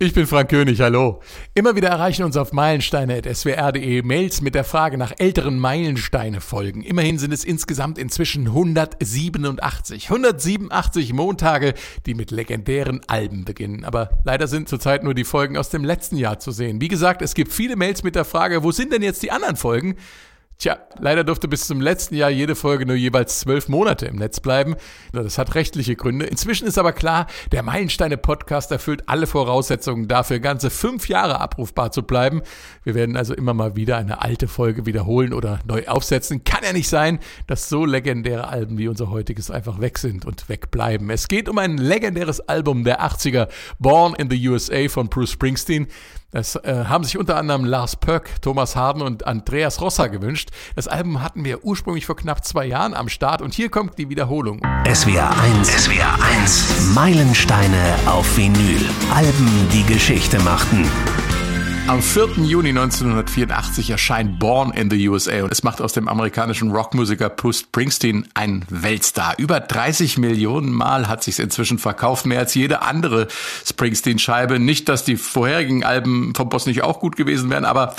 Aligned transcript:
Ich 0.00 0.12
bin 0.12 0.26
Frank 0.26 0.50
König, 0.50 0.80
hallo. 0.80 1.20
Immer 1.54 1.76
wieder 1.76 1.88
erreichen 1.88 2.24
uns 2.24 2.36
auf 2.36 2.52
meilensteine.swr.de 2.52 4.02
Mails 4.02 4.40
mit 4.40 4.56
der 4.56 4.64
Frage 4.64 4.98
nach 4.98 5.12
älteren 5.18 5.56
Meilensteine-Folgen. 5.60 6.82
Immerhin 6.82 7.16
sind 7.18 7.32
es 7.32 7.44
insgesamt 7.44 7.96
inzwischen 7.96 8.48
187. 8.48 10.10
187 10.10 11.12
Montage, 11.12 11.74
die 12.06 12.14
mit 12.14 12.32
legendären 12.32 13.02
Alben 13.06 13.44
beginnen. 13.44 13.84
Aber 13.84 14.18
leider 14.24 14.48
sind 14.48 14.68
zurzeit 14.68 15.04
nur 15.04 15.14
die 15.14 15.22
Folgen 15.22 15.56
aus 15.56 15.68
dem 15.68 15.84
letzten 15.84 16.16
Jahr 16.16 16.40
zu 16.40 16.50
sehen. 16.50 16.80
Wie 16.80 16.88
gesagt, 16.88 17.22
es 17.22 17.34
gibt 17.34 17.52
viele 17.52 17.76
Mails 17.76 18.02
mit 18.02 18.16
der 18.16 18.24
Frage, 18.24 18.64
wo 18.64 18.72
sind 18.72 18.92
denn 18.92 19.02
jetzt 19.02 19.22
die 19.22 19.30
anderen 19.30 19.54
Folgen? 19.54 19.94
Tja, 20.58 20.78
leider 20.98 21.24
durfte 21.24 21.48
bis 21.48 21.66
zum 21.66 21.80
letzten 21.80 22.14
Jahr 22.14 22.30
jede 22.30 22.54
Folge 22.54 22.86
nur 22.86 22.94
jeweils 22.94 23.40
zwölf 23.40 23.68
Monate 23.68 24.06
im 24.06 24.16
Netz 24.16 24.38
bleiben. 24.38 24.76
Das 25.12 25.36
hat 25.36 25.56
rechtliche 25.56 25.96
Gründe. 25.96 26.26
Inzwischen 26.26 26.68
ist 26.68 26.78
aber 26.78 26.92
klar, 26.92 27.26
der 27.50 27.64
Meilensteine-Podcast 27.64 28.70
erfüllt 28.70 29.08
alle 29.08 29.26
Voraussetzungen 29.26 30.06
dafür, 30.06 30.38
ganze 30.38 30.70
fünf 30.70 31.08
Jahre 31.08 31.40
abrufbar 31.40 31.90
zu 31.90 32.04
bleiben. 32.04 32.40
Wir 32.84 32.94
werden 32.94 33.16
also 33.16 33.34
immer 33.34 33.52
mal 33.52 33.74
wieder 33.74 33.96
eine 33.96 34.22
alte 34.22 34.46
Folge 34.46 34.86
wiederholen 34.86 35.32
oder 35.32 35.58
neu 35.66 35.86
aufsetzen. 35.86 36.44
Kann 36.44 36.62
ja 36.62 36.72
nicht 36.72 36.88
sein, 36.88 37.18
dass 37.48 37.68
so 37.68 37.84
legendäre 37.84 38.46
Alben 38.46 38.78
wie 38.78 38.86
unser 38.86 39.10
heutiges 39.10 39.50
einfach 39.50 39.80
weg 39.80 39.98
sind 39.98 40.24
und 40.24 40.48
wegbleiben. 40.48 41.10
Es 41.10 41.26
geht 41.26 41.48
um 41.48 41.58
ein 41.58 41.78
legendäres 41.78 42.40
Album 42.40 42.84
der 42.84 43.02
80er, 43.02 43.48
Born 43.80 44.14
in 44.14 44.30
the 44.30 44.48
USA 44.48 44.88
von 44.88 45.08
Bruce 45.08 45.32
Springsteen. 45.32 45.88
Das 46.34 46.56
äh, 46.56 46.86
haben 46.88 47.04
sich 47.04 47.16
unter 47.16 47.36
anderem 47.36 47.64
Lars 47.64 47.94
Pöck, 47.94 48.42
Thomas 48.42 48.74
Harden 48.74 49.02
und 49.02 49.24
Andreas 49.24 49.80
Rosser 49.80 50.08
gewünscht. 50.08 50.50
Das 50.74 50.88
Album 50.88 51.22
hatten 51.22 51.44
wir 51.44 51.64
ursprünglich 51.64 52.06
vor 52.06 52.16
knapp 52.16 52.44
zwei 52.44 52.66
Jahren 52.66 52.92
am 52.92 53.08
Start 53.08 53.40
und 53.40 53.54
hier 53.54 53.70
kommt 53.70 53.98
die 53.98 54.08
Wiederholung. 54.08 54.60
SWR 54.92 55.30
1, 55.60 55.84
SWR 55.84 56.18
1, 56.40 56.92
Meilensteine 56.92 57.94
auf 58.06 58.36
Vinyl. 58.36 58.80
Alben, 59.14 59.68
die 59.72 59.84
Geschichte 59.84 60.40
machten. 60.40 60.84
Am 61.86 62.00
4. 62.00 62.44
Juni 62.44 62.70
1984 62.70 63.90
erscheint 63.90 64.38
Born 64.38 64.72
in 64.72 64.88
the 64.88 65.06
USA 65.06 65.42
und 65.44 65.52
es 65.52 65.62
macht 65.64 65.82
aus 65.82 65.92
dem 65.92 66.08
amerikanischen 66.08 66.70
Rockmusiker 66.70 67.28
Bruce 67.28 67.60
Springsteen 67.60 68.26
einen 68.32 68.64
Weltstar. 68.70 69.34
Über 69.36 69.60
30 69.60 70.16
Millionen 70.16 70.72
Mal 70.72 71.08
hat 71.08 71.22
sich 71.22 71.38
inzwischen 71.38 71.78
verkauft, 71.78 72.24
mehr 72.24 72.38
als 72.38 72.54
jede 72.54 72.80
andere 72.80 73.28
Springsteen-Scheibe. 73.66 74.58
Nicht, 74.58 74.88
dass 74.88 75.04
die 75.04 75.16
vorherigen 75.16 75.84
Alben 75.84 76.32
vom 76.34 76.48
Boss 76.48 76.64
nicht 76.64 76.82
auch 76.82 77.00
gut 77.00 77.16
gewesen 77.16 77.50
wären, 77.50 77.66
aber 77.66 77.94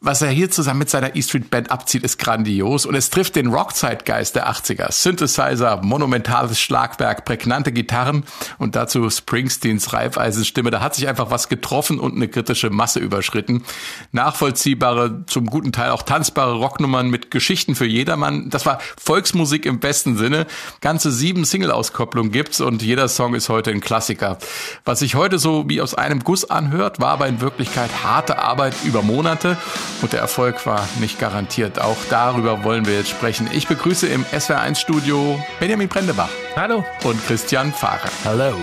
was 0.00 0.22
er 0.22 0.30
hier 0.30 0.50
zusammen 0.50 0.78
mit 0.78 0.88
seiner 0.88 1.14
E 1.14 1.20
Street 1.20 1.50
Band 1.50 1.70
abzieht, 1.70 2.04
ist 2.04 2.18
grandios 2.18 2.86
und 2.86 2.94
es 2.94 3.10
trifft 3.10 3.36
den 3.36 3.48
Rockzeitgeist 3.48 4.34
der 4.34 4.48
80er. 4.48 4.90
Synthesizer, 4.90 5.82
monumentales 5.82 6.58
Schlagwerk, 6.58 7.26
prägnante 7.26 7.70
Gitarren 7.70 8.24
und 8.56 8.76
dazu 8.76 9.10
Springsteens 9.10 9.92
Reifeisenstimme. 9.92 10.70
Da 10.70 10.80
hat 10.80 10.94
sich 10.94 11.06
einfach 11.06 11.30
was 11.30 11.50
getroffen 11.50 12.00
und 12.00 12.14
eine 12.14 12.28
kritische 12.28 12.70
Masse 12.70 12.98
überschritten 12.98 13.25
überschritten. 13.26 13.64
Nachvollziehbare, 14.12 15.24
zum 15.26 15.46
guten 15.46 15.72
Teil 15.72 15.90
auch 15.90 16.02
tanzbare 16.02 16.54
Rocknummern 16.54 17.10
mit 17.10 17.30
Geschichten 17.30 17.74
für 17.74 17.86
jedermann. 17.86 18.50
Das 18.50 18.66
war 18.66 18.78
Volksmusik 18.96 19.66
im 19.66 19.80
besten 19.80 20.16
Sinne. 20.16 20.46
Ganze 20.80 21.10
sieben 21.10 21.44
Single-Auskopplungen 21.44 22.32
gibt's 22.32 22.60
und 22.60 22.82
jeder 22.82 23.08
Song 23.08 23.34
ist 23.34 23.48
heute 23.48 23.70
ein 23.70 23.80
Klassiker. 23.80 24.38
Was 24.84 25.00
sich 25.00 25.14
heute 25.14 25.38
so 25.38 25.68
wie 25.68 25.80
aus 25.80 25.94
einem 25.94 26.20
Guss 26.24 26.48
anhört, 26.48 27.00
war 27.00 27.10
aber 27.10 27.26
in 27.26 27.40
Wirklichkeit 27.40 27.90
harte 28.04 28.38
Arbeit 28.38 28.74
über 28.84 29.02
Monate 29.02 29.56
und 30.02 30.12
der 30.12 30.20
Erfolg 30.20 30.64
war 30.66 30.88
nicht 31.00 31.18
garantiert. 31.18 31.80
Auch 31.80 31.98
darüber 32.10 32.64
wollen 32.64 32.86
wir 32.86 32.94
jetzt 32.94 33.10
sprechen. 33.10 33.48
Ich 33.52 33.66
begrüße 33.66 34.06
im 34.06 34.24
SWR1 34.26 34.76
Studio 34.76 35.38
Benjamin 35.60 35.88
Brendebach. 35.88 36.30
Hallo. 36.54 36.84
Und 37.04 37.24
Christian 37.26 37.72
Fahrer. 37.72 38.10
Hallo. 38.24 38.54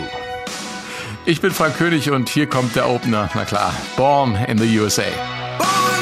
Ich 1.25 1.39
bin 1.39 1.51
Frank 1.51 1.77
König 1.77 2.11
und 2.11 2.27
hier 2.27 2.47
kommt 2.47 2.75
der 2.75 2.89
Opener. 2.89 3.29
Na 3.33 3.45
klar, 3.45 3.73
Born 3.95 4.35
in 4.35 4.57
the 4.57 4.79
USA. 4.79 5.03
Born 5.57 5.92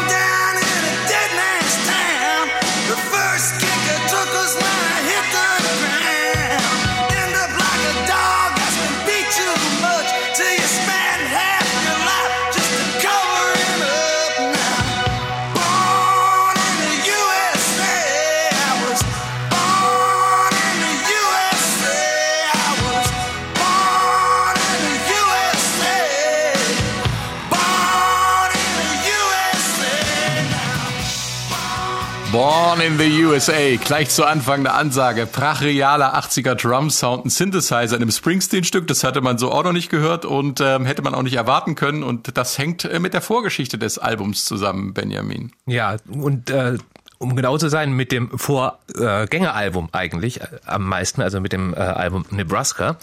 in 32.61 32.97
the 32.99 33.25
USA. 33.25 33.75
Gleich 33.83 34.09
zu 34.09 34.23
Anfang 34.23 34.63
der 34.63 34.75
Ansage. 34.75 35.25
Brachialer 35.25 36.15
80er 36.15 36.53
Drum 36.53 36.91
Sound, 36.91 37.25
ein 37.25 37.29
Synthesizer 37.29 37.95
in 37.95 38.03
einem 38.03 38.11
Springsteen-Stück. 38.11 38.87
Das 38.87 39.03
hatte 39.03 39.19
man 39.21 39.37
so 39.37 39.51
auch 39.51 39.63
noch 39.63 39.71
nicht 39.73 39.89
gehört 39.89 40.25
und 40.25 40.61
ähm, 40.61 40.85
hätte 40.85 41.01
man 41.01 41.15
auch 41.15 41.23
nicht 41.23 41.33
erwarten 41.33 41.75
können. 41.75 42.03
Und 42.03 42.37
das 42.37 42.57
hängt 42.57 42.85
äh, 42.85 42.99
mit 42.99 43.13
der 43.13 43.21
Vorgeschichte 43.21 43.77
des 43.77 43.97
Albums 43.97 44.45
zusammen, 44.45 44.93
Benjamin. 44.93 45.51
Ja, 45.65 45.97
und 46.07 46.51
äh, 46.51 46.77
um 47.17 47.35
genau 47.35 47.57
zu 47.57 47.67
sein, 47.67 47.93
mit 47.93 48.11
dem 48.11 48.37
Vorgängeralbum 48.37 49.89
eigentlich 49.91 50.41
äh, 50.41 50.47
am 50.65 50.87
meisten, 50.87 51.21
also 51.21 51.41
mit 51.41 51.53
dem 51.53 51.73
äh, 51.73 51.77
Album 51.77 52.25
Nebraska. 52.29 52.97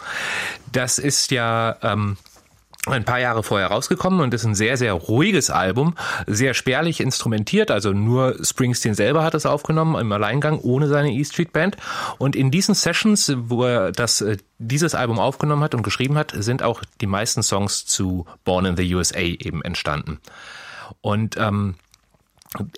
Das 0.71 0.99
ist 0.99 1.31
ja 1.33 1.77
ähm, 1.83 2.17
ein 2.87 3.05
paar 3.05 3.19
Jahre 3.19 3.43
vorher 3.43 3.69
rausgekommen 3.69 4.21
und 4.21 4.33
ist 4.33 4.45
ein 4.45 4.55
sehr, 4.55 4.77
sehr 4.77 4.93
ruhiges 4.93 5.51
Album, 5.51 5.95
sehr 6.27 6.55
spärlich 6.55 7.01
instrumentiert, 7.01 7.71
also 7.71 7.93
nur 7.93 8.37
Springsteen 8.43 8.95
selber 8.95 9.25
hat 9.25 9.35
es 9.35 9.47
aufgenommen 9.47 10.01
im 10.01 10.11
Alleingang 10.13 10.59
ohne 10.59 10.89
seine 10.89 11.13
E 11.13 11.25
Street 11.25 11.53
Band. 11.53 11.77
Und 12.19 12.37
in 12.37 12.51
diesen 12.51 12.75
Sessions, 12.75 13.33
wo 13.37 13.65
er 13.65 13.93
das, 13.93 14.21
äh, 14.21 14.39
dieses 14.59 14.95
Album 14.95 15.19
aufgenommen 15.19 15.63
hat 15.63 15.75
und 15.75 15.83
geschrieben 15.83 16.17
hat, 16.17 16.33
sind 16.35 16.63
auch 16.63 16.83
die 17.01 17.07
meisten 17.07 17.43
Songs 17.43 17.87
zu 17.87 18.27
Born 18.45 18.65
in 18.65 18.77
the 18.77 18.95
USA 18.95 19.21
eben 19.21 19.63
entstanden. 19.63 20.19
Und 21.01 21.37
ähm, 21.37 21.75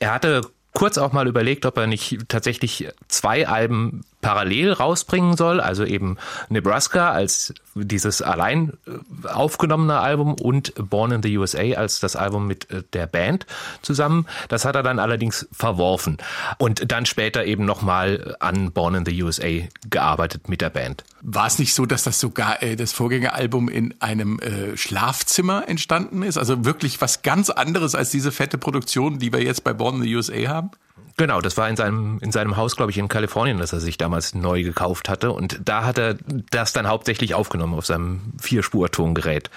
er 0.00 0.14
hatte 0.14 0.42
kurz 0.72 0.98
auch 0.98 1.12
mal 1.12 1.28
überlegt, 1.28 1.66
ob 1.66 1.76
er 1.76 1.86
nicht 1.86 2.18
tatsächlich 2.28 2.88
zwei 3.08 3.46
Alben 3.46 4.02
parallel 4.20 4.72
rausbringen 4.72 5.36
soll, 5.36 5.60
also 5.60 5.84
eben 5.84 6.16
Nebraska 6.48 7.12
als 7.12 7.54
dieses 7.74 8.22
allein 8.22 8.72
äh, 8.86 9.28
aufgenommene 9.28 9.98
Album 9.98 10.34
und 10.34 10.74
Born 10.76 11.12
in 11.12 11.22
the 11.22 11.36
USA 11.38 11.72
als 11.76 12.00
das 12.00 12.16
Album 12.16 12.46
mit 12.46 12.70
äh, 12.70 12.82
der 12.92 13.06
Band 13.06 13.46
zusammen. 13.82 14.26
Das 14.48 14.64
hat 14.64 14.76
er 14.76 14.82
dann 14.82 14.98
allerdings 14.98 15.48
verworfen 15.52 16.18
und 16.58 16.90
dann 16.90 17.06
später 17.06 17.44
eben 17.44 17.64
nochmal 17.64 18.36
an 18.40 18.72
Born 18.72 18.94
in 18.94 19.06
the 19.06 19.22
USA 19.22 19.48
gearbeitet 19.88 20.48
mit 20.48 20.60
der 20.60 20.70
Band. 20.70 21.04
War 21.22 21.46
es 21.46 21.58
nicht 21.58 21.74
so, 21.74 21.86
dass 21.86 22.02
das 22.02 22.20
sogar 22.20 22.62
äh, 22.62 22.76
das 22.76 22.92
Vorgängeralbum 22.92 23.68
in 23.68 23.94
einem 24.00 24.38
äh, 24.40 24.76
Schlafzimmer 24.76 25.68
entstanden 25.68 26.22
ist? 26.22 26.38
Also 26.38 26.64
wirklich 26.64 27.00
was 27.00 27.22
ganz 27.22 27.50
anderes 27.50 27.94
als 27.94 28.10
diese 28.10 28.32
fette 28.32 28.58
Produktion, 28.58 29.18
die 29.18 29.32
wir 29.32 29.42
jetzt 29.42 29.64
bei 29.64 29.72
Born 29.72 29.96
in 29.96 30.02
the 30.02 30.16
USA 30.16 30.48
haben? 30.48 30.70
Genau, 31.16 31.40
das 31.40 31.56
war 31.56 31.68
in 31.68 31.76
seinem, 31.76 32.18
in 32.20 32.32
seinem 32.32 32.56
Haus, 32.56 32.76
glaube 32.76 32.90
ich, 32.90 32.98
in 32.98 33.08
Kalifornien, 33.08 33.58
das 33.58 33.72
er 33.72 33.80
sich 33.80 33.98
damals 33.98 34.34
neu 34.34 34.62
gekauft 34.62 35.08
hatte. 35.08 35.32
Und 35.32 35.60
da 35.64 35.84
hat 35.84 35.98
er 35.98 36.16
das 36.50 36.72
dann 36.72 36.88
hauptsächlich 36.88 37.34
aufgenommen 37.34 37.74
auf 37.74 37.86
seinem 37.86 38.32
Vierspur-Tongerät. 38.38 39.50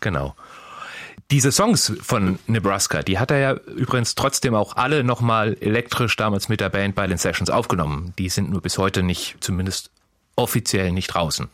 Genau. 0.00 0.34
Diese 1.30 1.52
Songs 1.52 1.92
von 2.02 2.40
Nebraska, 2.48 3.02
die 3.02 3.18
hat 3.18 3.30
er 3.30 3.38
ja 3.38 3.52
übrigens 3.52 4.16
trotzdem 4.16 4.54
auch 4.54 4.76
alle 4.76 5.04
nochmal 5.04 5.56
elektrisch 5.60 6.16
damals 6.16 6.48
mit 6.48 6.60
der 6.60 6.70
Band 6.70 6.96
bei 6.96 7.06
den 7.06 7.18
Sessions 7.18 7.50
aufgenommen. 7.50 8.12
Die 8.18 8.28
sind 8.28 8.50
nur 8.50 8.60
bis 8.60 8.78
heute 8.78 9.04
nicht, 9.04 9.36
zumindest 9.40 9.90
offiziell 10.34 10.90
nicht 10.90 11.08
draußen. 11.08 11.48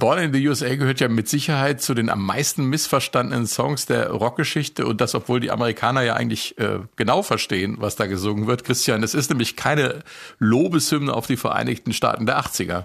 Born 0.00 0.18
in 0.18 0.32
the 0.32 0.48
USA 0.48 0.74
gehört 0.74 1.00
ja 1.00 1.08
mit 1.08 1.28
Sicherheit 1.28 1.82
zu 1.82 1.92
den 1.92 2.08
am 2.08 2.24
meisten 2.24 2.64
missverstandenen 2.64 3.46
Songs 3.46 3.84
der 3.84 4.10
Rockgeschichte 4.10 4.86
und 4.86 5.02
das, 5.02 5.14
obwohl 5.14 5.40
die 5.40 5.50
Amerikaner 5.50 6.00
ja 6.00 6.14
eigentlich 6.14 6.58
äh, 6.58 6.78
genau 6.96 7.22
verstehen, 7.22 7.76
was 7.80 7.96
da 7.96 8.06
gesungen 8.06 8.46
wird. 8.46 8.64
Christian, 8.64 9.02
es 9.02 9.12
ist 9.12 9.28
nämlich 9.28 9.56
keine 9.56 10.02
Lobeshymne 10.38 11.12
auf 11.12 11.26
die 11.26 11.36
Vereinigten 11.36 11.92
Staaten 11.92 12.24
der 12.24 12.40
80er. 12.40 12.84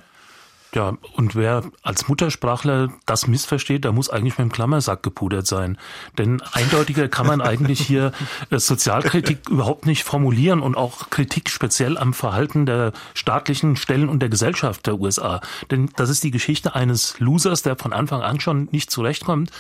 Ja, 0.76 0.98
und 1.14 1.36
wer 1.36 1.64
als 1.84 2.10
Muttersprachler 2.10 2.90
das 3.06 3.28
missversteht, 3.28 3.86
der 3.86 3.94
muss 3.94 4.10
eigentlich 4.10 4.38
mit 4.38 4.50
dem 4.50 4.52
Klammersack 4.52 5.04
gepudert 5.04 5.48
sein. 5.48 5.78
Denn 6.18 6.42
eindeutiger 6.52 7.08
kann 7.08 7.26
man 7.26 7.40
eigentlich 7.40 7.80
hier 7.80 8.12
äh, 8.50 8.60
Sozialkritik 8.60 9.50
überhaupt 9.50 9.86
nicht 9.86 10.04
formulieren 10.04 10.60
und 10.60 10.76
auch 10.76 11.10
Kritik 11.10 11.50
speziell 11.50 11.98
am 11.98 12.14
Verhalten 12.14 12.66
der 12.66 12.92
staatlichen 13.14 13.78
Stellen 13.78 14.10
und 14.10 14.20
der 14.20 14.28
Gesellschaft 14.28 14.86
der 14.86 15.00
USA. 15.00 15.40
Denn 15.72 15.92
das 15.96 16.10
ist 16.10 16.26
die 16.26 16.32
Geschichte 16.32 16.76
eines 16.76 17.22
Losers, 17.22 17.62
der 17.62 17.78
von 17.78 17.94
Anfang 17.94 18.22
an 18.22 18.42
schon 18.42 18.68
nicht 18.72 18.92
zurechtkommt 18.92 19.52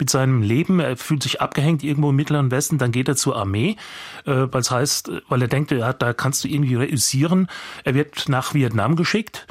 mit 0.00 0.10
seinem 0.10 0.42
Leben. 0.42 0.80
Er 0.80 0.96
fühlt 0.96 1.22
sich 1.22 1.40
abgehängt 1.40 1.84
irgendwo 1.84 2.10
im 2.10 2.16
Mittleren 2.16 2.50
Westen, 2.50 2.78
dann 2.78 2.90
geht 2.90 3.06
er 3.06 3.14
zur 3.14 3.36
Armee, 3.36 3.76
äh, 4.26 4.48
weil 4.50 4.60
es 4.60 4.72
heißt, 4.72 5.12
weil 5.28 5.40
er 5.40 5.48
denkt, 5.48 5.70
ja, 5.70 5.92
da 5.92 6.12
kannst 6.12 6.42
du 6.42 6.48
irgendwie 6.48 6.74
reüssieren. 6.74 7.46
Er 7.84 7.94
wird 7.94 8.28
nach 8.28 8.54
Vietnam 8.54 8.96
geschickt 8.96 9.46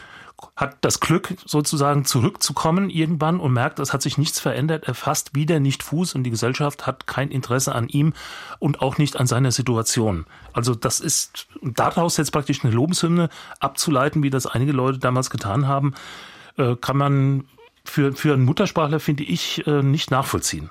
hat 0.55 0.77
das 0.81 0.99
Glück, 0.99 1.35
sozusagen 1.45 2.05
zurückzukommen 2.05 2.91
irgendwann 2.91 3.39
und 3.39 3.53
merkt, 3.53 3.79
es 3.79 3.91
hat 3.91 4.03
sich 4.03 4.19
nichts 4.19 4.39
verändert. 4.39 4.83
Er 4.85 4.93
fasst 4.93 5.33
wieder 5.33 5.59
nicht 5.59 5.81
Fuß 5.81 6.13
und 6.13 6.23
die 6.23 6.29
Gesellschaft 6.29 6.85
hat 6.85 7.07
kein 7.07 7.31
Interesse 7.31 7.73
an 7.73 7.87
ihm 7.87 8.13
und 8.59 8.81
auch 8.81 8.99
nicht 8.99 9.17
an 9.17 9.25
seiner 9.25 9.51
Situation. 9.51 10.25
Also 10.53 10.75
das 10.75 10.99
ist 10.99 11.47
daraus 11.63 12.17
jetzt 12.17 12.31
praktisch 12.31 12.63
eine 12.63 12.73
Lobeshymne 12.73 13.29
abzuleiten, 13.59 14.21
wie 14.21 14.29
das 14.29 14.45
einige 14.45 14.73
Leute 14.73 14.99
damals 14.99 15.31
getan 15.31 15.67
haben, 15.67 15.95
äh, 16.57 16.75
kann 16.75 16.97
man 16.97 17.45
für, 17.83 18.13
für 18.13 18.33
einen 18.33 18.45
Muttersprachler, 18.45 18.99
finde 18.99 19.23
ich, 19.23 19.65
äh, 19.65 19.81
nicht 19.81 20.11
nachvollziehen. 20.11 20.69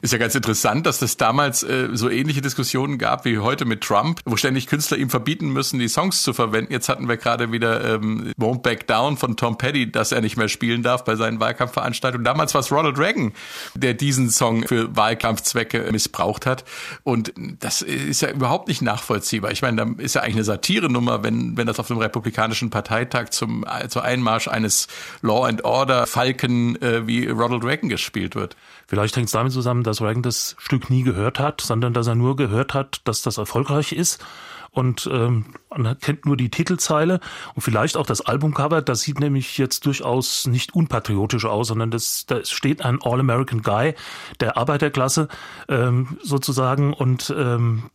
Ist 0.00 0.12
ja 0.12 0.18
ganz 0.18 0.34
interessant, 0.34 0.86
dass 0.86 1.02
es 1.02 1.16
damals 1.16 1.62
äh, 1.62 1.88
so 1.92 2.08
ähnliche 2.08 2.40
Diskussionen 2.40 2.98
gab 2.98 3.24
wie 3.24 3.38
heute 3.38 3.64
mit 3.64 3.82
Trump, 3.82 4.20
wo 4.24 4.36
ständig 4.36 4.66
Künstler 4.66 4.96
ihm 4.96 5.10
verbieten 5.10 5.48
müssen, 5.52 5.78
die 5.78 5.88
Songs 5.88 6.22
zu 6.22 6.32
verwenden. 6.32 6.72
Jetzt 6.72 6.88
hatten 6.88 7.08
wir 7.08 7.16
gerade 7.16 7.50
wieder 7.50 7.94
ähm, 7.94 8.32
Won't 8.38 8.62
Back 8.62 8.86
Down 8.86 9.16
von 9.16 9.36
Tom 9.36 9.58
Petty, 9.58 9.90
dass 9.90 10.12
er 10.12 10.20
nicht 10.20 10.36
mehr 10.36 10.48
spielen 10.48 10.82
darf 10.82 11.04
bei 11.04 11.16
seinen 11.16 11.40
Wahlkampfveranstaltungen. 11.40 12.24
Damals 12.24 12.54
war 12.54 12.60
es 12.60 12.70
Ronald 12.70 12.98
Reagan, 12.98 13.32
der 13.74 13.94
diesen 13.94 14.30
Song 14.30 14.66
für 14.66 14.94
Wahlkampfzwecke 14.96 15.88
missbraucht 15.90 16.46
hat. 16.46 16.64
Und 17.02 17.32
das 17.36 17.82
ist 17.82 18.22
ja 18.22 18.30
überhaupt 18.30 18.68
nicht 18.68 18.82
nachvollziehbar. 18.82 19.50
Ich 19.50 19.62
meine, 19.62 19.76
da 19.84 20.02
ist 20.02 20.14
ja 20.14 20.22
eigentlich 20.22 20.36
eine 20.36 20.44
Satirenummer, 20.44 21.24
wenn, 21.24 21.56
wenn 21.56 21.66
das 21.66 21.80
auf 21.80 21.88
dem 21.88 21.98
Republikanischen 21.98 22.70
Parteitag 22.70 23.30
zum, 23.30 23.64
zur 23.88 24.04
Einmarsch 24.04 24.48
eines 24.48 24.86
Law 25.22 25.44
and 25.44 25.64
Order 25.64 26.06
Falken 26.06 26.80
äh, 26.82 27.06
wie 27.06 27.26
Ronald 27.26 27.64
Reagan 27.64 27.88
gespielt 27.88 28.34
wird. 28.34 28.56
Vielleicht 28.88 29.14
hängt 29.16 29.26
es 29.26 29.32
damit 29.32 29.52
zusammen, 29.52 29.82
dass 29.82 30.00
Reagan 30.00 30.22
das 30.22 30.56
Stück 30.58 30.88
nie 30.88 31.02
gehört 31.02 31.38
hat, 31.38 31.60
sondern 31.60 31.92
dass 31.92 32.06
er 32.06 32.14
nur 32.14 32.36
gehört 32.36 32.72
hat, 32.72 33.02
dass 33.04 33.20
das 33.22 33.36
erfolgreich 33.36 33.92
ist 33.92 34.24
und 34.70 35.08
ähm, 35.12 35.44
man 35.76 35.98
kennt 35.98 36.24
nur 36.24 36.36
die 36.36 36.50
Titelzeile 36.50 37.20
und 37.54 37.62
vielleicht 37.62 37.96
auch 37.96 38.06
das 38.06 38.20
Albumcover. 38.20 38.80
Das 38.80 39.00
sieht 39.00 39.20
nämlich 39.20 39.58
jetzt 39.58 39.86
durchaus 39.86 40.46
nicht 40.46 40.74
unpatriotisch 40.74 41.44
aus, 41.44 41.68
sondern 41.68 41.90
das, 41.90 42.24
da 42.26 42.44
steht 42.44 42.82
ein 42.82 43.00
All-American 43.02 43.62
Guy 43.62 43.94
der 44.40 44.56
Arbeiterklasse 44.56 45.28
ähm, 45.68 46.18
sozusagen 46.22 46.92
und 46.94 47.34
ähm, 47.36 47.90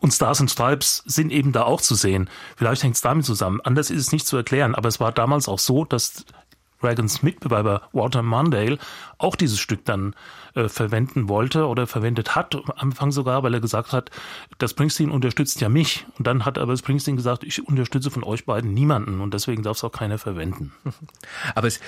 und 0.00 0.12
Stars 0.12 0.40
and 0.40 0.50
Stripes 0.50 1.02
sind 1.04 1.30
eben 1.30 1.52
da 1.52 1.64
auch 1.64 1.82
zu 1.82 1.94
sehen. 1.94 2.30
Vielleicht 2.56 2.82
hängt 2.82 2.94
es 2.94 3.02
damit 3.02 3.26
zusammen. 3.26 3.60
Anders 3.62 3.90
ist 3.90 4.00
es 4.00 4.12
nicht 4.12 4.26
zu 4.26 4.38
erklären, 4.38 4.74
aber 4.74 4.88
es 4.88 4.98
war 4.98 5.12
damals 5.12 5.46
auch 5.46 5.58
so, 5.58 5.84
dass 5.84 6.24
Reagans 6.82 7.22
Mitbewerber 7.22 7.82
Walter 7.92 8.22
Mondale 8.22 8.78
auch 9.18 9.34
dieses 9.34 9.58
Stück 9.58 9.84
dann 9.84 10.14
äh, 10.54 10.68
verwenden 10.68 11.28
wollte 11.28 11.66
oder 11.66 11.86
verwendet 11.86 12.34
hat, 12.34 12.54
am 12.54 12.72
Anfang 12.76 13.12
sogar, 13.12 13.42
weil 13.42 13.54
er 13.54 13.60
gesagt 13.60 13.92
hat, 13.92 14.10
das 14.58 14.70
Springsteen 14.70 15.10
unterstützt 15.10 15.60
ja 15.60 15.68
mich. 15.68 16.06
Und 16.18 16.26
dann 16.26 16.44
hat 16.44 16.58
aber 16.58 16.76
Springsteen 16.76 17.16
gesagt, 17.16 17.44
ich 17.44 17.66
unterstütze 17.66 18.10
von 18.10 18.24
euch 18.24 18.44
beiden 18.46 18.72
niemanden 18.72 19.20
und 19.20 19.34
deswegen 19.34 19.62
darf 19.62 19.76
es 19.76 19.84
auch 19.84 19.92
keiner 19.92 20.18
verwenden. 20.18 20.72
Aber 21.54 21.66
es, 21.66 21.80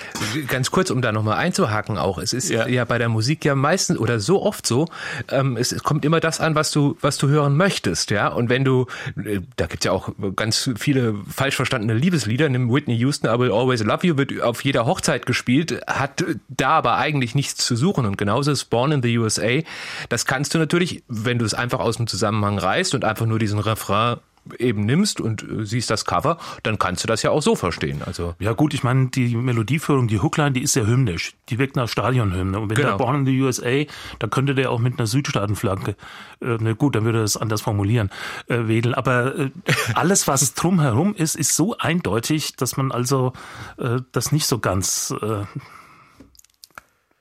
ganz 0.47 0.71
kurz, 0.71 0.89
um 0.89 1.01
da 1.01 1.11
nochmal 1.11 1.37
einzuhaken 1.37 1.97
auch, 1.97 2.17
es 2.17 2.33
ist 2.33 2.49
ja. 2.49 2.67
ja. 2.67 2.85
bei 2.85 2.97
der 2.97 3.09
Musik 3.09 3.45
ja 3.45 3.55
meistens 3.55 3.97
oder 3.97 4.19
so 4.19 4.41
oft 4.41 4.65
so, 4.65 4.87
ähm, 5.29 5.57
es, 5.57 5.71
es, 5.71 5.83
kommt 5.83 6.05
immer 6.05 6.19
das 6.19 6.39
an, 6.39 6.55
was 6.55 6.71
du, 6.71 6.97
was 7.01 7.17
du 7.17 7.27
hören 7.27 7.55
möchtest, 7.55 8.11
ja. 8.11 8.27
Und 8.27 8.49
wenn 8.49 8.63
du, 8.63 8.87
äh, 9.23 9.41
da 9.55 9.67
gibt's 9.67 9.85
ja 9.85 9.91
auch 9.91 10.09
ganz 10.35 10.69
viele 10.77 11.15
falsch 11.29 11.55
verstandene 11.55 11.93
Liebeslieder, 11.93 12.49
nimm 12.49 12.71
Whitney 12.71 12.97
Houston, 12.97 13.27
I 13.27 13.39
Will 13.39 13.51
Always 13.51 13.83
Love 13.83 14.05
You, 14.05 14.17
wird 14.17 14.41
auf 14.41 14.63
jeder 14.63 14.80
Hochzeit 14.85 15.25
gespielt, 15.25 15.81
hat 15.87 16.23
da 16.47 16.69
aber 16.69 16.97
eigentlich 16.97 17.35
nichts 17.35 17.65
zu 17.65 17.75
suchen. 17.75 18.05
Und 18.05 18.17
genauso 18.17 18.51
ist 18.51 18.65
Born 18.65 18.91
in 18.91 19.01
the 19.01 19.17
USA. 19.17 19.61
Das 20.09 20.25
kannst 20.25 20.53
du 20.53 20.57
natürlich, 20.57 21.03
wenn 21.07 21.39
du 21.39 21.45
es 21.45 21.53
einfach 21.53 21.79
aus 21.79 21.97
dem 21.97 22.07
Zusammenhang 22.07 22.57
reißt 22.57 22.95
und 22.95 23.05
einfach 23.05 23.25
nur 23.25 23.39
diesen 23.39 23.59
Refrain 23.59 24.17
eben 24.57 24.85
nimmst 24.85 25.21
und 25.21 25.43
äh, 25.43 25.65
siehst 25.65 25.89
das 25.89 26.05
Cover, 26.05 26.37
dann 26.63 26.79
kannst 26.79 27.03
du 27.03 27.07
das 27.07 27.21
ja 27.21 27.31
auch 27.31 27.41
so 27.41 27.55
verstehen. 27.55 28.01
Also 28.05 28.35
ja 28.39 28.53
gut, 28.53 28.73
ich 28.73 28.83
meine 28.83 29.07
die 29.07 29.35
Melodieführung, 29.35 30.07
die 30.07 30.19
Hookline, 30.19 30.51
die 30.51 30.63
ist 30.63 30.73
sehr 30.73 30.87
hymnisch. 30.87 31.33
Die 31.49 31.59
wirkt 31.59 31.75
nach 31.75 31.87
Stadionhymne. 31.87 32.59
Und 32.59 32.69
wenn 32.69 32.75
genau. 32.75 32.89
der 32.89 32.97
Born 32.97 33.15
in 33.17 33.25
the 33.25 33.41
USA, 33.41 33.83
dann 34.19 34.29
könnte 34.29 34.55
der 34.55 34.71
auch 34.71 34.79
mit 34.79 34.97
einer 34.97 35.07
Südstaatenflagge, 35.07 35.95
äh, 36.41 36.57
ne 36.57 36.75
gut, 36.75 36.95
dann 36.95 37.05
würde 37.05 37.19
er 37.19 37.23
es 37.23 37.37
anders 37.37 37.61
formulieren, 37.61 38.09
äh, 38.47 38.67
wedeln. 38.67 38.95
Aber 38.95 39.37
äh, 39.37 39.51
alles, 39.95 40.27
was 40.27 40.53
drumherum 40.53 41.15
ist, 41.15 41.35
ist 41.35 41.55
so 41.55 41.77
eindeutig, 41.77 42.55
dass 42.55 42.77
man 42.77 42.91
also 42.91 43.33
äh, 43.77 43.99
das 44.11 44.31
nicht 44.31 44.47
so 44.47 44.59
ganz 44.59 45.13
äh, 45.21 45.43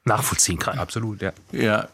nachvollziehen 0.05 0.59
kann. 0.59 0.79
Absolut, 0.79 1.23
ja. 1.23 1.33
Ja. 1.53 1.89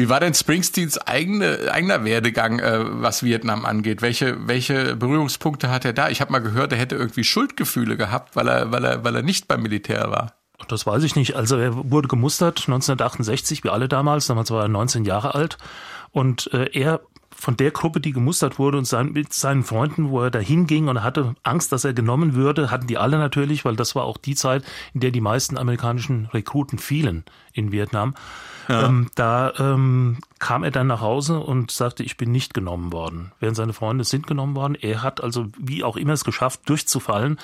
Wie 0.00 0.08
war 0.08 0.18
denn 0.18 0.32
Springsteens 0.32 0.96
eigene, 0.96 1.70
eigener 1.70 2.06
Werdegang, 2.06 2.58
äh, 2.58 2.78
was 3.02 3.22
Vietnam 3.22 3.66
angeht? 3.66 4.00
Welche, 4.00 4.48
welche 4.48 4.96
Berührungspunkte 4.96 5.68
hat 5.68 5.84
er 5.84 5.92
da? 5.92 6.08
Ich 6.08 6.22
habe 6.22 6.32
mal 6.32 6.38
gehört, 6.38 6.72
er 6.72 6.78
hätte 6.78 6.96
irgendwie 6.96 7.22
Schuldgefühle 7.22 7.98
gehabt, 7.98 8.34
weil 8.34 8.48
er, 8.48 8.72
weil 8.72 8.82
er, 8.82 9.04
weil 9.04 9.14
er 9.14 9.22
nicht 9.22 9.46
beim 9.46 9.60
Militär 9.60 10.10
war. 10.10 10.32
Das 10.68 10.86
weiß 10.86 11.02
ich 11.02 11.16
nicht. 11.16 11.36
Also 11.36 11.58
er 11.58 11.90
wurde 11.90 12.08
gemustert 12.08 12.60
1968, 12.60 13.62
wie 13.62 13.68
alle 13.68 13.88
damals. 13.88 14.26
Damals 14.26 14.50
war 14.50 14.62
er 14.62 14.68
19 14.68 15.04
Jahre 15.04 15.34
alt. 15.34 15.58
Und 16.12 16.50
äh, 16.54 16.70
er 16.72 17.02
von 17.40 17.56
der 17.56 17.70
Gruppe, 17.70 18.00
die 18.00 18.12
gemustert 18.12 18.58
wurde 18.58 18.76
und 18.76 18.84
sein, 18.84 19.12
mit 19.12 19.32
seinen 19.32 19.64
Freunden, 19.64 20.10
wo 20.10 20.20
er 20.20 20.30
da 20.30 20.38
hinging 20.38 20.88
und 20.88 21.02
hatte 21.02 21.34
Angst, 21.42 21.72
dass 21.72 21.84
er 21.84 21.94
genommen 21.94 22.34
würde, 22.34 22.70
hatten 22.70 22.86
die 22.86 22.98
alle 22.98 23.18
natürlich, 23.18 23.64
weil 23.64 23.76
das 23.76 23.94
war 23.94 24.04
auch 24.04 24.18
die 24.18 24.34
Zeit, 24.34 24.62
in 24.92 25.00
der 25.00 25.10
die 25.10 25.22
meisten 25.22 25.56
amerikanischen 25.56 26.26
Rekruten 26.26 26.78
fielen 26.78 27.24
in 27.54 27.72
Vietnam. 27.72 28.14
Ja. 28.68 28.86
Ähm, 28.86 29.10
da 29.14 29.54
ähm, 29.58 30.18
kam 30.38 30.64
er 30.64 30.70
dann 30.70 30.86
nach 30.86 31.00
Hause 31.00 31.40
und 31.40 31.70
sagte, 31.70 32.02
ich 32.02 32.18
bin 32.18 32.30
nicht 32.30 32.52
genommen 32.52 32.92
worden. 32.92 33.32
Während 33.40 33.56
seine 33.56 33.72
Freunde 33.72 34.04
sind 34.04 34.26
genommen 34.26 34.54
worden. 34.54 34.74
Er 34.74 35.02
hat 35.02 35.22
also 35.22 35.46
wie 35.58 35.82
auch 35.82 35.96
immer 35.96 36.12
es 36.12 36.24
geschafft, 36.24 36.68
durchzufallen 36.68 37.38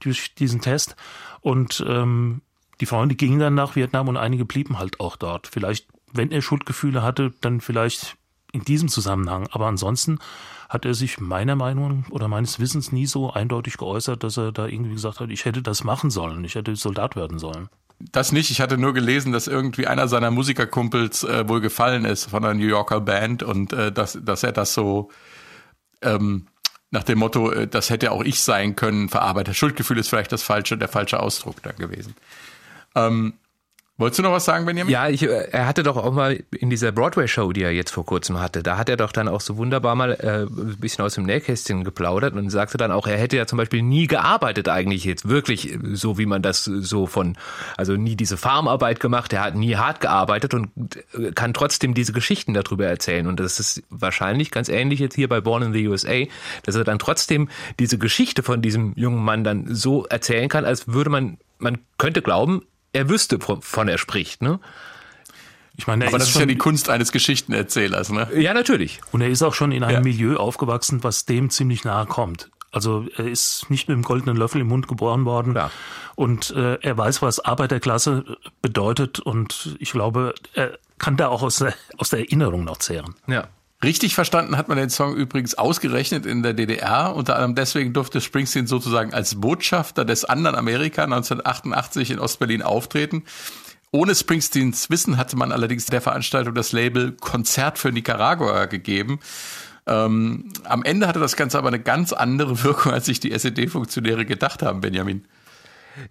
durch 0.00 0.34
diesen 0.34 0.62
Test. 0.62 0.96
Und 1.42 1.84
ähm, 1.86 2.40
die 2.80 2.86
Freunde 2.86 3.14
gingen 3.14 3.38
dann 3.38 3.54
nach 3.54 3.76
Vietnam 3.76 4.08
und 4.08 4.16
einige 4.16 4.46
blieben 4.46 4.78
halt 4.78 4.98
auch 4.98 5.16
dort. 5.16 5.46
Vielleicht, 5.46 5.88
wenn 6.10 6.32
er 6.32 6.40
Schuldgefühle 6.40 7.02
hatte, 7.02 7.34
dann 7.42 7.60
vielleicht 7.60 8.16
in 8.52 8.64
diesem 8.64 8.88
Zusammenhang. 8.88 9.48
Aber 9.50 9.66
ansonsten 9.66 10.18
hat 10.68 10.84
er 10.84 10.94
sich 10.94 11.20
meiner 11.20 11.56
Meinung 11.56 12.04
oder 12.10 12.28
meines 12.28 12.60
Wissens 12.60 12.92
nie 12.92 13.06
so 13.06 13.32
eindeutig 13.32 13.76
geäußert, 13.76 14.22
dass 14.22 14.36
er 14.36 14.52
da 14.52 14.66
irgendwie 14.66 14.92
gesagt 14.92 15.20
hat, 15.20 15.30
ich 15.30 15.44
hätte 15.44 15.62
das 15.62 15.84
machen 15.84 16.10
sollen, 16.10 16.44
ich 16.44 16.54
hätte 16.54 16.76
Soldat 16.76 17.16
werden 17.16 17.38
sollen. 17.38 17.68
Das 18.10 18.32
nicht. 18.32 18.50
Ich 18.50 18.60
hatte 18.60 18.78
nur 18.78 18.94
gelesen, 18.94 19.32
dass 19.32 19.46
irgendwie 19.46 19.86
einer 19.86 20.08
seiner 20.08 20.30
Musikerkumpels 20.30 21.24
äh, 21.24 21.48
wohl 21.48 21.60
gefallen 21.60 22.04
ist 22.04 22.26
von 22.26 22.44
einer 22.44 22.54
New 22.54 22.66
Yorker 22.66 23.00
Band 23.00 23.42
und 23.42 23.72
äh, 23.72 23.92
dass, 23.92 24.18
dass 24.20 24.42
er 24.42 24.52
das 24.52 24.74
so 24.74 25.10
ähm, 26.00 26.46
nach 26.90 27.04
dem 27.04 27.18
Motto, 27.18 27.52
äh, 27.52 27.68
das 27.68 27.90
hätte 27.90 28.10
auch 28.10 28.22
ich 28.24 28.42
sein 28.42 28.74
können, 28.74 29.08
verarbeitet. 29.08 29.56
Schuldgefühl 29.56 29.98
ist 29.98 30.08
vielleicht 30.08 30.32
das 30.32 30.42
falsche, 30.42 30.76
der 30.76 30.88
falsche 30.88 31.20
Ausdruck 31.20 31.62
dann 31.62 31.76
gewesen. 31.76 32.14
Ähm, 32.94 33.34
Wolltest 34.02 34.18
du 34.18 34.24
noch 34.24 34.32
was 34.32 34.44
sagen, 34.44 34.66
Benjamin? 34.66 34.92
Ja, 34.92 35.08
ich, 35.08 35.22
äh, 35.22 35.48
er 35.52 35.68
hatte 35.68 35.84
doch 35.84 35.96
auch 35.96 36.12
mal 36.12 36.42
in 36.50 36.70
dieser 36.70 36.90
Broadway-Show, 36.90 37.52
die 37.52 37.62
er 37.62 37.70
jetzt 37.70 37.92
vor 37.92 38.04
kurzem 38.04 38.40
hatte, 38.40 38.64
da 38.64 38.76
hat 38.76 38.88
er 38.88 38.96
doch 38.96 39.12
dann 39.12 39.28
auch 39.28 39.40
so 39.40 39.58
wunderbar 39.58 39.94
mal 39.94 40.10
äh, 40.14 40.42
ein 40.42 40.76
bisschen 40.80 41.04
aus 41.04 41.14
dem 41.14 41.24
Nähkästchen 41.24 41.84
geplaudert 41.84 42.34
und 42.34 42.50
sagte 42.50 42.78
dann 42.78 42.90
auch, 42.90 43.06
er 43.06 43.16
hätte 43.16 43.36
ja 43.36 43.46
zum 43.46 43.58
Beispiel 43.58 43.80
nie 43.80 44.08
gearbeitet 44.08 44.68
eigentlich 44.68 45.04
jetzt 45.04 45.28
wirklich 45.28 45.78
so, 45.92 46.18
wie 46.18 46.26
man 46.26 46.42
das 46.42 46.64
so 46.64 47.06
von, 47.06 47.36
also 47.76 47.92
nie 47.92 48.16
diese 48.16 48.36
Farmarbeit 48.36 48.98
gemacht, 48.98 49.32
er 49.32 49.44
hat 49.44 49.54
nie 49.54 49.76
hart 49.76 50.00
gearbeitet 50.00 50.52
und 50.52 50.70
äh, 51.14 51.30
kann 51.30 51.54
trotzdem 51.54 51.94
diese 51.94 52.12
Geschichten 52.12 52.54
darüber 52.54 52.86
erzählen 52.86 53.28
und 53.28 53.38
das 53.38 53.60
ist 53.60 53.84
wahrscheinlich 53.88 54.50
ganz 54.50 54.68
ähnlich 54.68 54.98
jetzt 54.98 55.14
hier 55.14 55.28
bei 55.28 55.40
Born 55.40 55.62
in 55.62 55.72
the 55.72 55.86
USA, 55.86 56.24
dass 56.64 56.74
er 56.74 56.82
dann 56.82 56.98
trotzdem 56.98 57.48
diese 57.78 57.98
Geschichte 57.98 58.42
von 58.42 58.62
diesem 58.62 58.94
jungen 58.96 59.22
Mann 59.22 59.44
dann 59.44 59.72
so 59.72 60.06
erzählen 60.06 60.48
kann, 60.48 60.64
als 60.64 60.88
würde 60.88 61.10
man 61.10 61.38
man 61.62 61.78
könnte 61.96 62.22
glauben, 62.22 62.62
er 62.92 63.08
wüsste, 63.08 63.38
von 63.40 63.88
er 63.88 63.98
spricht, 63.98 64.42
ne? 64.42 64.60
Ich 65.76 65.86
meine, 65.86 66.06
aber 66.06 66.18
ist 66.18 66.22
das 66.24 66.28
ist 66.30 66.40
ja 66.40 66.46
die 66.46 66.58
Kunst 66.58 66.90
eines 66.90 67.12
Geschichtenerzählers, 67.12 68.10
ne? 68.10 68.28
Ja, 68.36 68.52
natürlich. 68.52 69.00
Und 69.10 69.22
er 69.22 69.28
ist 69.28 69.42
auch 69.42 69.54
schon 69.54 69.72
in 69.72 69.82
einem 69.82 69.94
ja. 69.94 70.00
Milieu 70.00 70.36
aufgewachsen, 70.36 71.02
was 71.02 71.24
dem 71.24 71.50
ziemlich 71.50 71.84
nahe 71.84 72.06
kommt. 72.06 72.50
Also 72.72 73.06
er 73.16 73.26
ist 73.26 73.68
nicht 73.68 73.88
mit 73.88 73.96
dem 73.96 74.02
goldenen 74.02 74.36
Löffel 74.36 74.60
im 74.60 74.68
Mund 74.68 74.88
geboren 74.88 75.24
worden. 75.24 75.54
Ja. 75.54 75.70
Und 76.14 76.50
äh, 76.50 76.78
er 76.80 76.96
weiß, 76.96 77.22
was 77.22 77.40
Arbeiterklasse 77.40 78.24
bedeutet. 78.60 79.20
Und 79.20 79.76
ich 79.78 79.92
glaube, 79.92 80.34
er 80.54 80.78
kann 80.98 81.16
da 81.16 81.28
auch 81.28 81.42
aus 81.42 81.56
der, 81.56 81.74
aus 81.98 82.10
der 82.10 82.20
Erinnerung 82.20 82.64
noch 82.64 82.78
zehren. 82.78 83.14
Ja. 83.26 83.48
Richtig 83.82 84.14
verstanden 84.14 84.56
hat 84.56 84.68
man 84.68 84.78
den 84.78 84.90
Song 84.90 85.16
übrigens 85.16 85.56
ausgerechnet 85.56 86.24
in 86.24 86.42
der 86.42 86.54
DDR. 86.54 87.16
Unter 87.16 87.34
anderem 87.34 87.56
deswegen 87.56 87.92
durfte 87.92 88.20
Springsteen 88.20 88.68
sozusagen 88.68 89.12
als 89.12 89.40
Botschafter 89.40 90.04
des 90.04 90.24
anderen 90.24 90.56
Amerika 90.56 91.02
1988 91.02 92.12
in 92.12 92.20
Ostberlin 92.20 92.62
auftreten. 92.62 93.24
Ohne 93.90 94.14
Springsteens 94.14 94.88
Wissen 94.88 95.18
hatte 95.18 95.36
man 95.36 95.52
allerdings 95.52 95.86
der 95.86 96.00
Veranstaltung 96.00 96.54
das 96.54 96.72
Label 96.72 97.12
Konzert 97.12 97.76
für 97.76 97.90
Nicaragua 97.90 98.66
gegeben. 98.66 99.18
Ähm, 99.86 100.52
am 100.64 100.84
Ende 100.84 101.08
hatte 101.08 101.18
das 101.18 101.34
Ganze 101.34 101.58
aber 101.58 101.68
eine 101.68 101.80
ganz 101.80 102.12
andere 102.12 102.62
Wirkung, 102.64 102.92
als 102.92 103.06
sich 103.06 103.18
die 103.18 103.32
SED-Funktionäre 103.32 104.24
gedacht 104.24 104.62
haben, 104.62 104.80
Benjamin. 104.80 105.24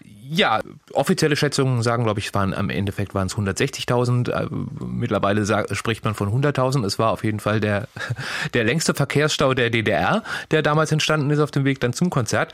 Ja, 0.03 0.61
offizielle 0.93 1.35
Schätzungen 1.35 1.81
sagen, 1.81 2.03
glaube 2.03 2.19
ich, 2.19 2.33
waren 2.33 2.53
am 2.53 2.69
Endeffekt 2.69 3.13
waren 3.13 3.27
es 3.27 3.35
160.000. 3.35 4.31
Äh, 4.31 4.47
mittlerweile 4.85 5.45
sagt, 5.45 5.75
spricht 5.75 6.03
man 6.03 6.13
von 6.13 6.29
100.000. 6.29 6.85
Es 6.85 6.99
war 6.99 7.11
auf 7.11 7.23
jeden 7.23 7.39
Fall 7.39 7.59
der, 7.59 7.87
der 8.53 8.63
längste 8.63 8.93
Verkehrsstau 8.93 9.53
der 9.53 9.69
DDR, 9.69 10.23
der 10.51 10.61
damals 10.61 10.91
entstanden 10.91 11.29
ist 11.29 11.39
auf 11.39 11.51
dem 11.51 11.65
Weg 11.65 11.79
dann 11.79 11.93
zum 11.93 12.09
Konzert. 12.09 12.53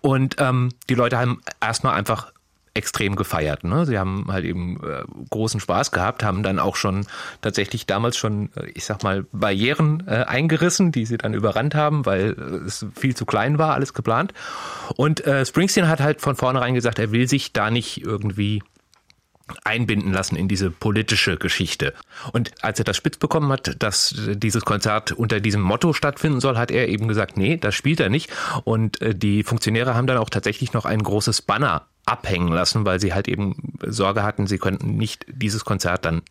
Und 0.00 0.36
ähm, 0.38 0.70
die 0.88 0.94
Leute 0.94 1.18
haben 1.18 1.40
erstmal 1.60 1.94
einfach 1.94 2.32
extrem 2.76 3.16
gefeiert. 3.16 3.64
Ne? 3.64 3.86
Sie 3.86 3.98
haben 3.98 4.26
halt 4.28 4.44
eben 4.44 4.78
äh, 4.84 5.02
großen 5.30 5.60
Spaß 5.60 5.90
gehabt, 5.90 6.22
haben 6.22 6.42
dann 6.42 6.58
auch 6.58 6.76
schon 6.76 7.06
tatsächlich 7.40 7.86
damals 7.86 8.16
schon, 8.16 8.50
äh, 8.56 8.66
ich 8.74 8.84
sag 8.84 9.02
mal, 9.02 9.24
Barrieren 9.32 10.04
äh, 10.06 10.24
eingerissen, 10.24 10.92
die 10.92 11.06
sie 11.06 11.16
dann 11.16 11.34
überrannt 11.34 11.74
haben, 11.74 12.06
weil 12.06 12.36
äh, 12.38 12.66
es 12.66 12.86
viel 12.94 13.16
zu 13.16 13.24
klein 13.24 13.58
war, 13.58 13.74
alles 13.74 13.94
geplant. 13.94 14.34
Und 14.96 15.26
äh, 15.26 15.44
Springsteen 15.44 15.88
hat 15.88 16.00
halt 16.00 16.20
von 16.20 16.36
vornherein 16.36 16.74
gesagt, 16.74 16.98
er 16.98 17.12
will 17.12 17.28
sich 17.28 17.52
da 17.52 17.70
nicht 17.70 18.04
irgendwie 18.04 18.62
einbinden 19.64 20.12
lassen 20.12 20.36
in 20.36 20.48
diese 20.48 20.70
politische 20.70 21.36
Geschichte. 21.36 21.94
Und 22.32 22.50
als 22.62 22.78
er 22.78 22.84
das 22.84 22.96
spitz 22.96 23.16
bekommen 23.16 23.50
hat, 23.52 23.76
dass 23.80 24.14
dieses 24.34 24.64
Konzert 24.64 25.12
unter 25.12 25.40
diesem 25.40 25.60
Motto 25.60 25.92
stattfinden 25.92 26.40
soll, 26.40 26.58
hat 26.58 26.70
er 26.70 26.88
eben 26.88 27.06
gesagt, 27.08 27.36
nee, 27.36 27.56
das 27.56 27.74
spielt 27.74 28.00
er 28.00 28.08
nicht. 28.08 28.30
Und 28.64 29.00
äh, 29.00 29.14
die 29.14 29.44
Funktionäre 29.44 29.94
haben 29.94 30.06
dann 30.06 30.18
auch 30.18 30.30
tatsächlich 30.30 30.72
noch 30.72 30.84
ein 30.84 31.02
großes 31.02 31.42
Banner 31.42 31.86
abhängen 32.06 32.48
lassen, 32.48 32.86
weil 32.86 33.00
sie 33.00 33.12
halt 33.12 33.28
eben 33.28 33.74
Sorge 33.82 34.22
hatten, 34.22 34.46
sie 34.46 34.58
könnten 34.58 34.96
nicht 34.96 35.26
dieses 35.28 35.64
Konzert 35.64 36.04
dann 36.04 36.22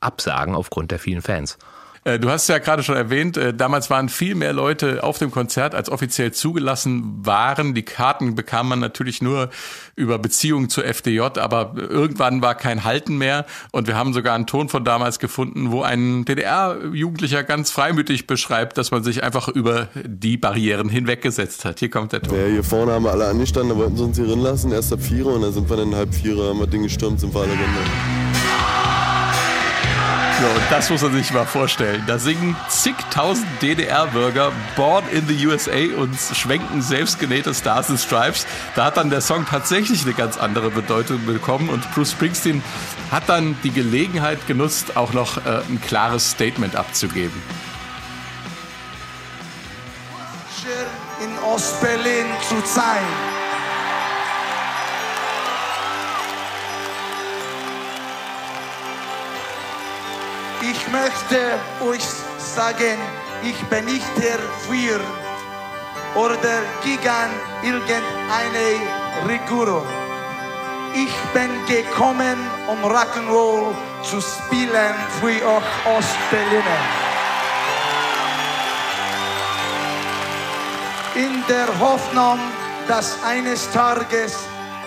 absagen 0.00 0.54
aufgrund 0.54 0.90
der 0.90 0.98
vielen 0.98 1.22
Fans. 1.22 1.58
Äh, 2.04 2.18
du 2.18 2.30
hast 2.30 2.48
ja 2.48 2.58
gerade 2.58 2.82
schon 2.82 2.96
erwähnt, 2.96 3.36
äh, 3.36 3.52
damals 3.52 3.90
waren 3.90 4.08
viel 4.08 4.34
mehr 4.34 4.52
Leute 4.52 5.02
auf 5.02 5.18
dem 5.18 5.30
Konzert, 5.30 5.74
als 5.74 5.90
offiziell 5.90 6.32
zugelassen 6.32 7.26
waren. 7.26 7.74
Die 7.74 7.82
Karten 7.82 8.34
bekam 8.34 8.68
man 8.68 8.80
natürlich 8.80 9.20
nur 9.20 9.50
über 9.96 10.18
Beziehungen 10.18 10.70
zur 10.70 10.84
FDJ, 10.84 11.20
aber 11.20 11.74
irgendwann 11.76 12.40
war 12.40 12.54
kein 12.54 12.84
Halten 12.84 13.18
mehr. 13.18 13.44
Und 13.70 13.86
wir 13.86 13.96
haben 13.96 14.14
sogar 14.14 14.34
einen 14.34 14.46
Ton 14.46 14.70
von 14.70 14.84
damals 14.84 15.18
gefunden, 15.18 15.72
wo 15.72 15.82
ein 15.82 16.24
DDR-Jugendlicher 16.24 17.44
ganz 17.44 17.70
freimütig 17.70 18.26
beschreibt, 18.26 18.78
dass 18.78 18.90
man 18.90 19.04
sich 19.04 19.22
einfach 19.22 19.48
über 19.48 19.88
die 19.94 20.38
Barrieren 20.38 20.88
hinweggesetzt 20.88 21.66
hat. 21.66 21.80
Hier 21.80 21.90
kommt 21.90 22.12
der 22.12 22.22
Ton. 22.22 22.38
Ja, 22.38 22.46
hier 22.46 22.64
vorne 22.64 22.92
haben 22.92 23.04
wir 23.04 23.12
alle 23.12 23.28
angestanden, 23.28 23.76
da 23.76 23.76
wollten 23.76 23.96
sie 23.96 24.04
uns 24.04 24.16
hier 24.16 24.26
drin 24.26 24.40
lassen, 24.40 24.72
erst 24.72 24.92
ab 24.92 25.02
vier 25.02 25.26
und 25.26 25.42
dann 25.42 25.52
sind 25.52 25.68
wir 25.68 25.76
dann 25.76 25.94
halb 25.94 26.14
vier, 26.14 26.36
haben 26.36 26.60
wir 26.60 26.66
Ding 26.66 26.82
gestürmt, 26.82 27.20
sind 27.20 27.34
wir 27.34 27.40
alle 27.40 27.50
drin. 27.50 28.19
Und 30.42 30.62
das 30.70 30.88
muss 30.88 31.02
man 31.02 31.12
sich 31.12 31.32
mal 31.32 31.44
vorstellen. 31.44 32.02
Da 32.06 32.18
singen 32.18 32.56
zigtausend 32.68 33.46
DDR-Bürger 33.60 34.52
Born 34.74 35.04
in 35.12 35.28
the 35.28 35.46
USA 35.46 35.94
und 35.98 36.16
schwenken 36.18 36.80
selbstgenähte 36.80 37.52
Stars 37.52 37.90
and 37.90 38.00
Stripes. 38.00 38.46
Da 38.74 38.86
hat 38.86 38.96
dann 38.96 39.10
der 39.10 39.20
Song 39.20 39.44
tatsächlich 39.44 40.02
eine 40.04 40.14
ganz 40.14 40.38
andere 40.38 40.70
Bedeutung 40.70 41.26
bekommen 41.26 41.68
und 41.68 41.92
Bruce 41.92 42.12
Springsteen 42.12 42.62
hat 43.10 43.28
dann 43.28 43.54
die 43.64 43.70
Gelegenheit 43.70 44.46
genutzt, 44.46 44.96
auch 44.96 45.12
noch 45.12 45.36
äh, 45.44 45.60
ein 45.68 45.78
klares 45.86 46.30
Statement 46.30 46.74
abzugeben. 46.74 47.42
In 51.22 51.38
Ostberlin 51.44 52.26
zu 52.48 52.54
sein. 52.64 53.39
Ich 60.70 60.86
möchte 60.92 61.58
euch 61.84 62.06
sagen, 62.38 62.96
ich 63.42 63.60
bin 63.64 63.86
nicht 63.86 64.06
der 64.16 64.38
Führer 64.62 65.00
oder 66.14 66.62
gegen 66.84 67.30
irgendeine 67.60 68.68
Regierung. 69.26 69.86
Ich 70.94 71.14
bin 71.34 71.50
gekommen, 71.66 72.38
um 72.68 72.78
Rock'n'Roll 72.84 73.74
zu 74.02 74.20
spielen 74.20 74.94
für 75.20 75.44
euch 75.56 75.70
Ostberliner. 75.96 76.80
In 81.16 81.44
der 81.48 81.66
Hoffnung, 81.80 82.38
dass 82.86 83.18
eines 83.24 83.68
Tages 83.72 84.36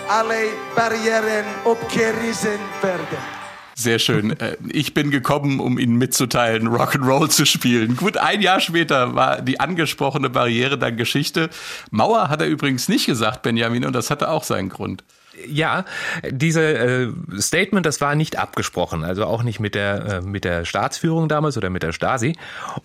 alle 0.08 0.48
Barrieren 0.74 1.44
abgerissen 1.64 2.60
werden. 2.80 3.43
Sehr 3.76 3.98
schön. 3.98 4.38
Äh, 4.38 4.56
ich 4.68 4.94
bin 4.94 5.10
gekommen, 5.10 5.60
um 5.60 5.78
Ihnen 5.78 5.96
mitzuteilen, 5.96 6.68
Rock'n'Roll 6.68 7.28
zu 7.28 7.44
spielen. 7.44 7.96
Gut, 7.96 8.16
ein 8.16 8.40
Jahr 8.40 8.60
später 8.60 9.14
war 9.14 9.42
die 9.42 9.60
angesprochene 9.60 10.30
Barriere 10.30 10.78
dann 10.78 10.96
Geschichte. 10.96 11.50
Mauer 11.90 12.28
hat 12.28 12.40
er 12.40 12.46
übrigens 12.46 12.88
nicht 12.88 13.06
gesagt, 13.06 13.42
Benjamin, 13.42 13.84
und 13.84 13.92
das 13.92 14.10
hatte 14.10 14.30
auch 14.30 14.44
seinen 14.44 14.68
Grund. 14.68 15.02
Ja, 15.46 15.84
diese 16.30 16.62
äh, 16.62 17.12
Statement, 17.38 17.84
das 17.86 18.00
war 18.00 18.14
nicht 18.14 18.38
abgesprochen, 18.38 19.04
also 19.04 19.24
auch 19.24 19.42
nicht 19.42 19.58
mit 19.60 19.74
der 19.74 20.04
äh, 20.04 20.20
mit 20.20 20.44
der 20.44 20.64
Staatsführung 20.64 21.28
damals 21.28 21.56
oder 21.56 21.70
mit 21.70 21.82
der 21.82 21.92
Stasi. 21.92 22.36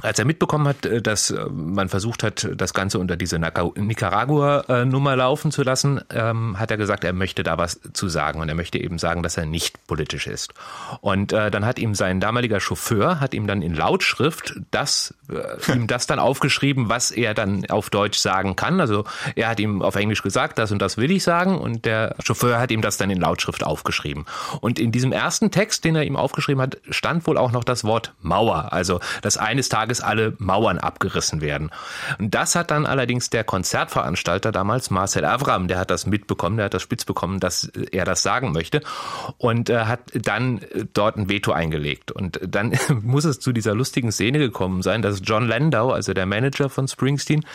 Als 0.01 0.17
er 0.19 0.25
mitbekommen 0.25 0.67
hat, 0.67 0.85
äh, 0.85 1.01
dass 1.01 1.31
äh, 1.31 1.45
man 1.51 1.89
versucht 1.89 2.23
hat, 2.23 2.49
das 2.55 2.73
Ganze 2.73 2.99
unter 2.99 3.17
diese 3.17 3.39
Nicaragua-Nummer 3.39 5.15
laufen 5.15 5.51
zu 5.51 5.63
lassen, 5.63 6.01
ähm, 6.09 6.59
hat 6.59 6.71
er 6.71 6.77
gesagt, 6.77 7.03
er 7.03 7.13
möchte 7.13 7.43
da 7.43 7.57
was 7.57 7.79
zu 7.93 8.09
sagen 8.09 8.41
und 8.41 8.49
er 8.49 8.55
möchte 8.55 8.79
eben 8.79 8.97
sagen, 8.97 9.21
dass 9.21 9.37
er 9.37 9.45
nicht 9.45 9.85
politisch 9.87 10.27
ist. 10.27 10.53
Und 11.01 11.33
äh, 11.33 11.51
dann 11.51 11.65
hat 11.65 11.77
ihm 11.79 11.93
sein 11.93 12.19
damaliger 12.19 12.59
Chauffeur 12.59 13.19
hat 13.19 13.33
ihm 13.33 13.47
dann 13.47 13.61
in 13.61 13.75
Lautschrift 13.75 14.55
das 14.71 15.13
äh, 15.29 15.71
ihm 15.73 15.87
das 15.87 16.07
dann 16.07 16.19
aufgeschrieben, 16.19 16.89
was 16.89 17.11
er 17.11 17.33
dann 17.33 17.65
auf 17.69 17.89
Deutsch 17.89 18.17
sagen 18.17 18.55
kann. 18.55 18.79
Also 18.81 19.03
er 19.35 19.49
hat 19.49 19.59
ihm 19.59 19.81
auf 19.81 19.95
Englisch 19.95 20.23
gesagt, 20.23 20.57
das 20.57 20.71
und 20.71 20.81
das 20.81 20.97
will 20.97 21.11
ich 21.11 21.23
sagen 21.23 21.57
und 21.57 21.85
der 21.85 22.15
Chauffeur 22.23 22.38
Chauffeur 22.39 22.59
hat 22.59 22.71
ihm 22.71 22.81
das 22.81 22.97
dann 22.97 23.09
in 23.09 23.19
Lautschrift 23.19 23.63
aufgeschrieben. 23.63 24.25
Und 24.61 24.79
in 24.79 24.91
diesem 24.91 25.11
ersten 25.11 25.51
Text, 25.51 25.83
den 25.83 25.95
er 25.95 26.03
ihm 26.03 26.15
aufgeschrieben 26.15 26.61
hat, 26.61 26.77
stand 26.89 27.27
wohl 27.27 27.37
auch 27.37 27.51
noch 27.51 27.63
das 27.63 27.83
Wort 27.83 28.13
Mauer. 28.21 28.71
Also, 28.71 28.99
dass 29.21 29.37
eines 29.37 29.69
Tages 29.69 30.01
alle 30.01 30.35
Mauern 30.37 30.77
abgerissen 30.77 31.41
werden. 31.41 31.69
Und 32.17 32.33
das 32.33 32.55
hat 32.55 32.71
dann 32.71 32.85
allerdings 32.85 33.29
der 33.29 33.43
Konzertveranstalter 33.43 34.51
damals, 34.51 34.89
Marcel 34.89 35.25
Avram, 35.25 35.67
der 35.67 35.79
hat 35.79 35.91
das 35.91 36.05
mitbekommen, 36.05 36.57
der 36.57 36.65
hat 36.65 36.73
das 36.73 36.81
spitz 36.81 37.03
bekommen, 37.03 37.39
dass 37.39 37.65
er 37.65 38.05
das 38.05 38.23
sagen 38.23 38.51
möchte. 38.53 38.81
Und 39.37 39.69
äh, 39.69 39.85
hat 39.85 39.99
dann 40.13 40.61
dort 40.93 41.17
ein 41.17 41.29
Veto 41.29 41.51
eingelegt. 41.51 42.11
Und 42.11 42.39
dann 42.47 42.77
muss 43.01 43.25
es 43.25 43.39
zu 43.39 43.51
dieser 43.51 43.75
lustigen 43.75 44.11
Szene 44.11 44.39
gekommen 44.39 44.81
sein, 44.81 45.01
dass 45.01 45.21
John 45.23 45.45
Landau, 45.45 45.91
also 45.91 46.13
der 46.13 46.25
Manager 46.25 46.69
von 46.69 46.87
Springsteen, 46.87 47.45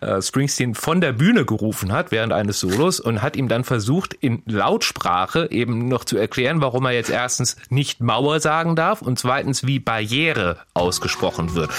äh, 0.00 0.22
Springsteen 0.22 0.74
von 0.74 1.00
der 1.00 1.12
Bühne 1.12 1.44
gerufen 1.44 1.92
hat 1.92 2.12
während 2.12 2.32
eines 2.32 2.60
Solos 2.60 2.98
und 2.98 3.20
hat 3.20 3.36
ihm 3.36 3.48
dann 3.48 3.64
versucht, 3.64 4.21
in 4.22 4.42
Lautsprache 4.46 5.48
eben 5.50 5.88
noch 5.88 6.04
zu 6.04 6.16
erklären, 6.16 6.60
warum 6.60 6.86
er 6.86 6.92
jetzt 6.92 7.10
erstens 7.10 7.56
nicht 7.70 8.00
Mauer 8.00 8.38
sagen 8.38 8.76
darf 8.76 9.02
und 9.02 9.18
zweitens 9.18 9.66
wie 9.66 9.80
Barriere 9.80 10.58
ausgesprochen 10.74 11.54
wird. 11.54 11.70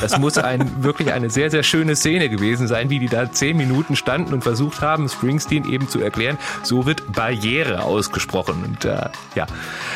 Das 0.00 0.18
muss 0.18 0.36
ein, 0.36 0.82
wirklich 0.82 1.12
eine 1.12 1.30
sehr, 1.30 1.50
sehr 1.50 1.62
schöne 1.62 1.94
Szene 1.94 2.28
gewesen 2.28 2.66
sein, 2.66 2.90
wie 2.90 2.98
die 2.98 3.08
da 3.08 3.30
zehn 3.30 3.56
Minuten 3.56 3.94
standen 3.94 4.34
und 4.34 4.42
versucht 4.42 4.80
haben, 4.80 5.08
Springsteen 5.08 5.64
eben 5.70 5.88
zu 5.88 6.00
erklären, 6.00 6.38
so 6.64 6.86
wird 6.86 7.12
Barriere 7.12 7.84
ausgesprochen. 7.84 8.64
Und 8.64 8.84
äh, 8.84 9.08
ja, 9.36 9.46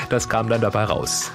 das 0.09 0.29
kam 0.29 0.49
dann 0.49 0.61
dabei 0.61 0.85
raus. 0.85 1.33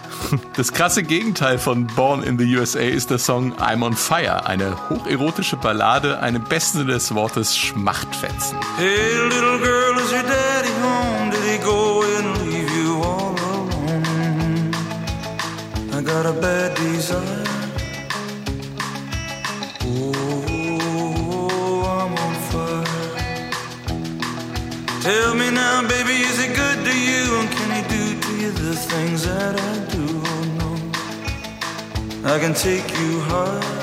Das 0.56 0.72
krasse 0.72 1.04
Gegenteil 1.04 1.58
von 1.58 1.88
Born 1.88 2.24
in 2.24 2.38
the 2.38 2.58
USA 2.58 2.80
ist 2.80 3.10
der 3.10 3.18
Song 3.18 3.54
I'm 3.56 3.84
on 3.84 3.94
Fire, 3.94 4.46
eine 4.46 4.78
hocherotische 4.90 5.58
Ballade, 5.58 6.20
eine 6.20 6.40
besten 6.40 6.88
des 6.88 7.14
Wortes 7.16 7.58
Schmachtfetzen. 7.58 8.58
Hey 8.78 9.91
the 28.72 28.78
things 28.78 29.26
that 29.26 29.60
I 29.60 29.74
do? 29.92 30.06
Oh, 30.32 30.44
no. 30.60 30.70
I 32.34 32.40
can 32.40 32.54
take 32.54 32.88
you 33.00 33.20
high. 33.22 33.78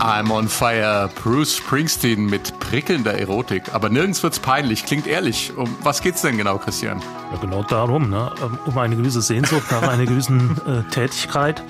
I'm 0.00 0.30
on 0.32 0.48
fire. 0.48 1.08
Bruce 1.22 1.56
Springsteen 1.56 2.26
mit 2.26 2.58
prickelnder 2.60 3.18
Erotik. 3.18 3.74
Aber 3.74 3.90
nirgends 3.90 4.22
wird's 4.22 4.38
peinlich. 4.38 4.86
Klingt 4.86 5.06
ehrlich. 5.06 5.52
Um 5.56 5.76
was 5.82 6.00
geht's 6.02 6.22
denn 6.22 6.38
genau, 6.38 6.58
Christian? 6.58 7.02
Ja, 7.32 7.38
genau 7.40 7.62
darum, 7.62 8.08
ne? 8.08 8.32
Um 8.66 8.78
eine 8.78 8.96
gewisse 8.96 9.20
Sehnsucht 9.20 9.70
nach 9.70 9.82
einer 9.82 10.06
gewissen 10.06 10.56
äh, 10.66 10.82
Tätigkeit 10.90 11.62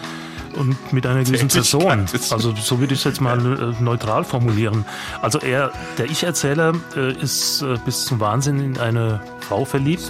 und 0.58 0.92
mit 0.92 1.06
einer 1.06 1.24
gewissen 1.24 1.48
Person. 1.48 2.06
Also 2.30 2.54
so 2.54 2.80
würde 2.80 2.94
ich 2.94 3.00
es 3.00 3.04
jetzt 3.04 3.20
mal 3.20 3.38
äh, 3.38 3.82
neutral 3.82 4.24
formulieren. 4.24 4.84
Also 5.22 5.38
er, 5.38 5.72
der 5.96 6.06
Ich-Erzähler, 6.06 6.74
äh, 6.96 7.12
ist 7.12 7.62
äh, 7.62 7.76
bis 7.84 8.04
zum 8.04 8.20
Wahnsinn 8.20 8.60
in 8.60 8.78
eine 8.78 9.20
Frau 9.40 9.64
verliebt. 9.64 10.08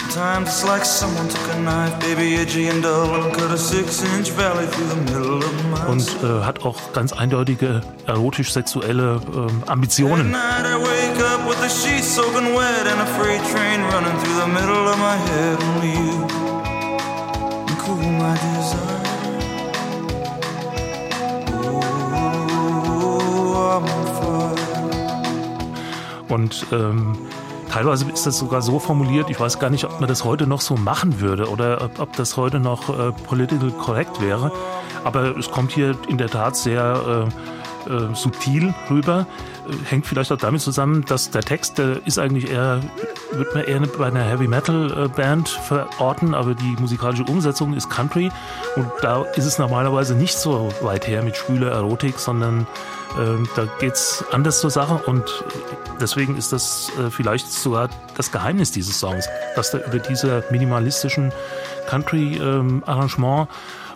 Und 5.87 6.09
äh, 6.23 6.45
hat 6.45 6.65
auch 6.65 6.93
ganz 6.93 7.13
eindeutige 7.13 7.83
erotisch-sexuelle 8.07 9.21
äh, 9.67 9.71
Ambitionen. 9.71 10.35
Cool 17.89 18.03
my 18.03 18.35
desire 18.35 18.88
Und 26.29 26.67
ähm, 26.73 27.17
teilweise 27.71 28.11
ist 28.11 28.27
das 28.27 28.39
sogar 28.39 28.63
so 28.63 28.79
formuliert, 28.79 29.31
ich 29.31 29.39
weiß 29.39 29.59
gar 29.59 29.71
nicht, 29.71 29.85
ob 29.85 30.01
man 30.01 30.09
das 30.09 30.25
heute 30.25 30.47
noch 30.47 30.61
so 30.61 30.77
machen 30.77 31.21
würde 31.21 31.49
oder 31.49 31.83
ob, 31.83 31.99
ob 31.99 32.13
das 32.17 32.37
heute 32.37 32.61
noch 32.61 32.89
äh, 32.89 33.13
political 33.13 33.71
correct 33.71 34.21
wäre. 34.21 34.53
Aber 35.05 35.37
es 35.37 35.51
kommt 35.51 35.73
hier 35.73 35.97
in 36.09 36.19
der 36.19 36.29
Tat 36.29 36.57
sehr 36.57 37.29
äh, 37.29 37.33
äh, 37.89 38.15
subtil 38.15 38.75
rüber. 38.91 39.27
Äh, 39.69 39.73
hängt 39.89 40.07
vielleicht 40.07 40.31
auch 40.33 40.39
damit 40.39 40.61
zusammen, 40.61 41.05
dass 41.07 41.31
der 41.31 41.43
Text 41.43 41.79
der 41.79 42.07
ist 42.07 42.19
eigentlich 42.19 42.51
eher, 42.51 42.81
wird 43.33 43.55
man 43.55 43.65
eher 43.65 43.81
bei 43.81 44.07
einer 44.07 44.25
Heavy 44.25 44.49
Metal 44.49 45.05
äh, 45.05 45.09
Band 45.09 45.49
verorten, 45.49 46.35
aber 46.35 46.55
die 46.55 46.77
musikalische 46.79 47.25
Umsetzung 47.25 47.75
ist 47.75 47.89
Country 47.89 48.31
und 48.77 48.87
da 49.01 49.23
ist 49.37 49.47
es 49.47 49.59
normalerweise 49.59 50.15
nicht 50.15 50.37
so 50.37 50.73
weit 50.83 51.07
her 51.07 51.23
mit 51.23 51.37
schwüler 51.37 51.71
Erotik, 51.71 52.19
sondern 52.19 52.67
äh, 53.17 53.47
da 53.57 53.67
geht's 53.79 54.25
anders 54.33 54.61
zur 54.61 54.71
Sache 54.71 54.99
und 55.07 55.45
deswegen 56.01 56.37
ist 56.37 56.53
das 56.53 56.91
äh, 56.99 57.11
vielleicht 57.11 57.51
sogar 57.51 57.89
das 58.17 58.31
Geheimnis 58.33 58.73
dieses 58.73 58.99
Songs, 58.99 59.29
dass 59.57 59.71
da 59.71 59.79
über 59.79 59.99
diese 59.99 60.45
minimalistischen 60.51 61.33
Country-Arrangement 61.89 63.49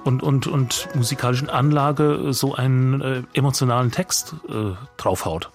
und, 0.05 0.23
und, 0.23 0.47
und 0.47 0.89
musikalischen 0.95 1.51
Anlage 1.51 2.33
so 2.33 2.55
einen 2.55 3.01
äh, 3.01 3.23
emotionalen 3.35 3.91
Text 3.91 4.35
äh, 4.49 4.75
draufhaut. 4.97 5.51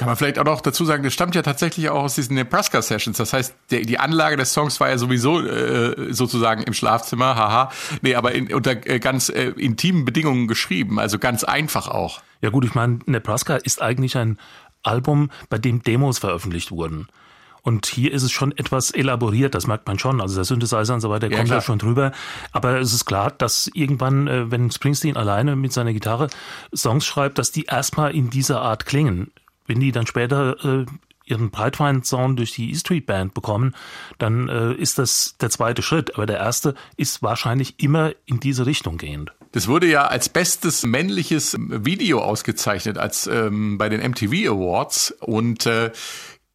Kann 0.00 0.08
man 0.08 0.16
vielleicht 0.16 0.38
auch 0.38 0.44
noch 0.44 0.62
dazu 0.62 0.86
sagen, 0.86 1.02
das 1.02 1.12
stammt 1.12 1.34
ja 1.34 1.42
tatsächlich 1.42 1.90
auch 1.90 2.04
aus 2.04 2.14
diesen 2.14 2.34
Nebraska 2.34 2.80
Sessions. 2.80 3.18
Das 3.18 3.34
heißt, 3.34 3.54
der, 3.70 3.82
die 3.82 3.98
Anlage 3.98 4.38
des 4.38 4.54
Songs 4.54 4.80
war 4.80 4.88
ja 4.88 4.96
sowieso 4.96 5.42
äh, 5.42 6.14
sozusagen 6.14 6.62
im 6.62 6.72
Schlafzimmer, 6.72 7.36
haha. 7.36 7.70
Nee, 8.00 8.14
aber 8.14 8.32
in, 8.32 8.50
unter 8.50 8.86
äh, 8.86 8.98
ganz 8.98 9.28
äh, 9.28 9.50
intimen 9.50 10.06
Bedingungen 10.06 10.48
geschrieben, 10.48 10.98
also 10.98 11.18
ganz 11.18 11.44
einfach 11.44 11.86
auch. 11.86 12.22
Ja 12.40 12.48
gut, 12.48 12.64
ich 12.64 12.74
meine, 12.74 13.00
Nebraska 13.04 13.56
ist 13.56 13.82
eigentlich 13.82 14.16
ein 14.16 14.38
Album, 14.82 15.30
bei 15.50 15.58
dem 15.58 15.82
Demos 15.82 16.18
veröffentlicht 16.18 16.70
wurden. 16.70 17.08
Und 17.60 17.84
hier 17.84 18.10
ist 18.10 18.22
es 18.22 18.32
schon 18.32 18.56
etwas 18.56 18.90
elaboriert, 18.90 19.54
das 19.54 19.66
merkt 19.66 19.86
man 19.86 19.98
schon. 19.98 20.22
Also 20.22 20.34
der 20.34 20.44
Synthesizer 20.44 20.94
und 20.94 21.02
so 21.02 21.10
weiter 21.10 21.30
Ja, 21.30 21.36
kommt 21.36 21.50
ja 21.50 21.60
schon 21.60 21.78
drüber. 21.78 22.12
Aber 22.52 22.80
es 22.80 22.94
ist 22.94 23.04
klar, 23.04 23.32
dass 23.32 23.70
irgendwann, 23.74 24.28
äh, 24.28 24.50
wenn 24.50 24.70
Springsteen 24.70 25.18
alleine 25.18 25.56
mit 25.56 25.74
seiner 25.74 25.92
Gitarre 25.92 26.28
Songs 26.74 27.04
schreibt, 27.04 27.36
dass 27.36 27.52
die 27.52 27.64
erstmal 27.64 28.14
in 28.14 28.30
dieser 28.30 28.62
Art 28.62 28.86
klingen. 28.86 29.30
Wenn 29.70 29.78
die 29.78 29.92
dann 29.92 30.08
später 30.08 30.56
äh, 30.64 30.86
ihren 31.26 31.52
Breitwein-Sound 31.52 32.40
durch 32.40 32.50
die 32.50 32.72
E-Street 32.72 33.06
Band 33.06 33.34
bekommen, 33.34 33.76
dann 34.18 34.48
äh, 34.48 34.72
ist 34.72 34.98
das 34.98 35.36
der 35.40 35.48
zweite 35.48 35.80
Schritt. 35.80 36.16
Aber 36.16 36.26
der 36.26 36.38
erste 36.38 36.74
ist 36.96 37.22
wahrscheinlich 37.22 37.74
immer 37.78 38.10
in 38.26 38.40
diese 38.40 38.66
Richtung 38.66 38.98
gehend. 38.98 39.32
Das 39.52 39.68
wurde 39.68 39.86
ja 39.86 40.06
als 40.06 40.28
bestes 40.28 40.82
männliches 40.84 41.56
Video 41.56 42.20
ausgezeichnet 42.20 42.98
als 42.98 43.28
ähm, 43.28 43.78
bei 43.78 43.88
den 43.88 44.00
MTV 44.00 44.50
Awards 44.50 45.14
und 45.20 45.66
äh, 45.66 45.92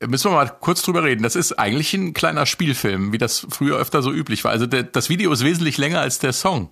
müssen 0.05 0.29
wir 0.29 0.35
mal 0.35 0.49
kurz 0.59 0.81
drüber 0.81 1.05
reden. 1.05 1.23
Das 1.23 1.37
ist 1.37 1.53
eigentlich 1.57 1.93
ein 1.93 2.13
kleiner 2.13 2.45
Spielfilm, 2.45 3.13
wie 3.13 3.17
das 3.17 3.47
früher 3.49 3.77
öfter 3.77 4.01
so 4.01 4.11
üblich 4.11 4.43
war. 4.43 4.51
Also 4.51 4.65
der, 4.65 4.83
das 4.83 5.07
Video 5.07 5.31
ist 5.31 5.45
wesentlich 5.45 5.77
länger 5.77 6.01
als 6.01 6.19
der 6.19 6.33
Song. 6.33 6.67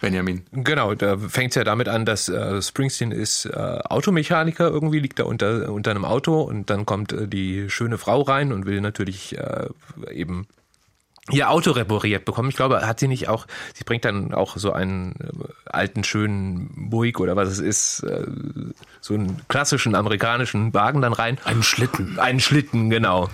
Benjamin. 0.00 0.44
Genau, 0.52 0.94
da 0.94 1.18
fängt 1.18 1.50
es 1.50 1.54
ja 1.56 1.64
damit 1.64 1.88
an, 1.88 2.04
dass 2.04 2.28
äh, 2.28 2.62
Springsteen 2.62 3.10
ist 3.10 3.46
äh, 3.46 3.50
Automechaniker, 3.52 4.68
irgendwie 4.68 5.00
liegt 5.00 5.18
da 5.18 5.24
unter, 5.24 5.72
unter 5.72 5.90
einem 5.90 6.04
Auto 6.04 6.40
und 6.42 6.70
dann 6.70 6.86
kommt 6.86 7.12
äh, 7.12 7.26
die 7.26 7.68
schöne 7.68 7.98
Frau 7.98 8.22
rein 8.22 8.52
und 8.52 8.64
will 8.64 8.80
natürlich 8.80 9.36
äh, 9.36 9.66
eben 10.12 10.46
ihr 11.30 11.50
Auto 11.50 11.72
repariert 11.72 12.24
bekommen. 12.24 12.48
Ich 12.48 12.56
glaube, 12.56 12.86
hat 12.86 13.00
sie 13.00 13.08
nicht 13.08 13.28
auch, 13.28 13.46
sie 13.74 13.84
bringt 13.84 14.04
dann 14.04 14.32
auch 14.32 14.56
so 14.56 14.72
einen 14.72 15.14
äh, 15.20 15.52
alten, 15.66 16.04
schönen 16.04 16.90
Buick 16.90 17.20
oder 17.20 17.36
was 17.36 17.48
es 17.48 17.58
ist, 17.58 18.02
äh, 18.04 18.26
so 19.00 19.14
einen 19.14 19.40
klassischen 19.48 19.94
amerikanischen 19.94 20.72
Wagen 20.74 21.02
dann 21.02 21.12
rein. 21.12 21.38
Einen 21.44 21.62
Schlitten. 21.62 22.18
Einen 22.18 22.40
Schlitten, 22.40 22.90
genau. 22.90 23.28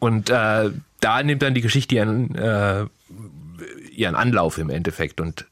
Und 0.00 0.30
äh, 0.30 0.70
da 1.00 1.22
nimmt 1.22 1.42
dann 1.42 1.54
die 1.54 1.60
Geschichte 1.60 1.94
ihren, 1.94 2.34
äh, 2.34 2.86
ihren 3.92 4.14
Anlauf 4.14 4.58
im 4.58 4.70
Endeffekt 4.70 5.20
und 5.20 5.46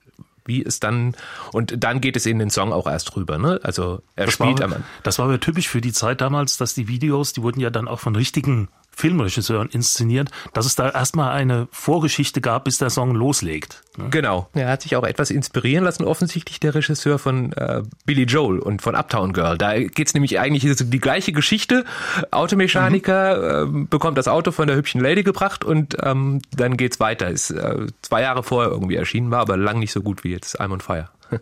wie 0.44 0.62
es 0.62 0.80
dann 0.80 1.16
und 1.52 1.82
dann 1.82 2.00
geht 2.00 2.16
es 2.16 2.26
in 2.26 2.38
den 2.38 2.50
Song 2.50 2.72
auch 2.72 2.86
erst 2.86 3.16
rüber, 3.16 3.38
ne? 3.38 3.60
Also 3.62 4.02
er 4.16 4.26
Das 4.26 4.34
spielt 4.34 4.60
war, 4.60 4.72
am 4.72 4.84
das 5.02 5.18
war 5.18 5.26
aber 5.26 5.40
typisch 5.40 5.68
für 5.68 5.80
die 5.80 5.92
Zeit 5.92 6.20
damals, 6.20 6.56
dass 6.56 6.74
die 6.74 6.88
Videos, 6.88 7.32
die 7.32 7.42
wurden 7.42 7.60
ja 7.60 7.70
dann 7.70 7.88
auch 7.88 8.00
von 8.00 8.16
richtigen 8.16 8.68
Filmregisseuren 8.96 9.68
inszeniert, 9.68 10.30
dass 10.52 10.66
es 10.66 10.74
da 10.74 10.90
erstmal 10.90 11.32
eine 11.32 11.68
Vorgeschichte 11.70 12.40
gab, 12.40 12.64
bis 12.64 12.78
der 12.78 12.90
Song 12.90 13.14
loslegt. 13.14 13.82
ne? 13.96 14.08
Genau. 14.10 14.48
Er 14.54 14.68
hat 14.68 14.82
sich 14.82 14.96
auch 14.96 15.04
etwas 15.04 15.30
inspirieren 15.30 15.84
lassen, 15.84 16.04
offensichtlich 16.04 16.60
der 16.60 16.74
Regisseur 16.74 17.18
von 17.18 17.52
äh, 17.52 17.82
Billy 18.04 18.24
Joel 18.24 18.58
und 18.58 18.82
von 18.82 18.94
Uptown 18.94 19.32
Girl. 19.32 19.58
Da 19.58 19.78
geht's 19.78 20.14
nämlich 20.14 20.38
eigentlich 20.38 20.64
ist 20.64 20.92
die 20.92 21.00
gleiche 21.00 21.32
Geschichte. 21.32 21.84
Automechaniker 22.30 23.62
ähm, 23.62 23.88
bekommt 23.88 24.18
das 24.18 24.28
Auto 24.28 24.52
von 24.52 24.66
der 24.66 24.76
hübschen 24.76 25.00
Lady 25.00 25.22
gebracht 25.22 25.64
und 25.64 25.96
ähm, 26.02 26.40
dann 26.54 26.76
geht's 26.76 27.00
weiter. 27.00 27.28
Ist 27.28 27.50
äh, 27.50 27.86
zwei 28.02 28.22
Jahre 28.22 28.42
vorher 28.42 28.70
irgendwie 28.70 28.96
erschienen, 28.96 29.30
war 29.30 29.40
aber 29.40 29.56
lang 29.56 29.78
nicht 29.78 29.92
so 29.92 30.02
gut 30.02 30.24
wie 30.24 30.32
jetzt 30.32 30.60
I'm 30.60 30.72
on 30.72 30.80
Fire. 30.80 31.08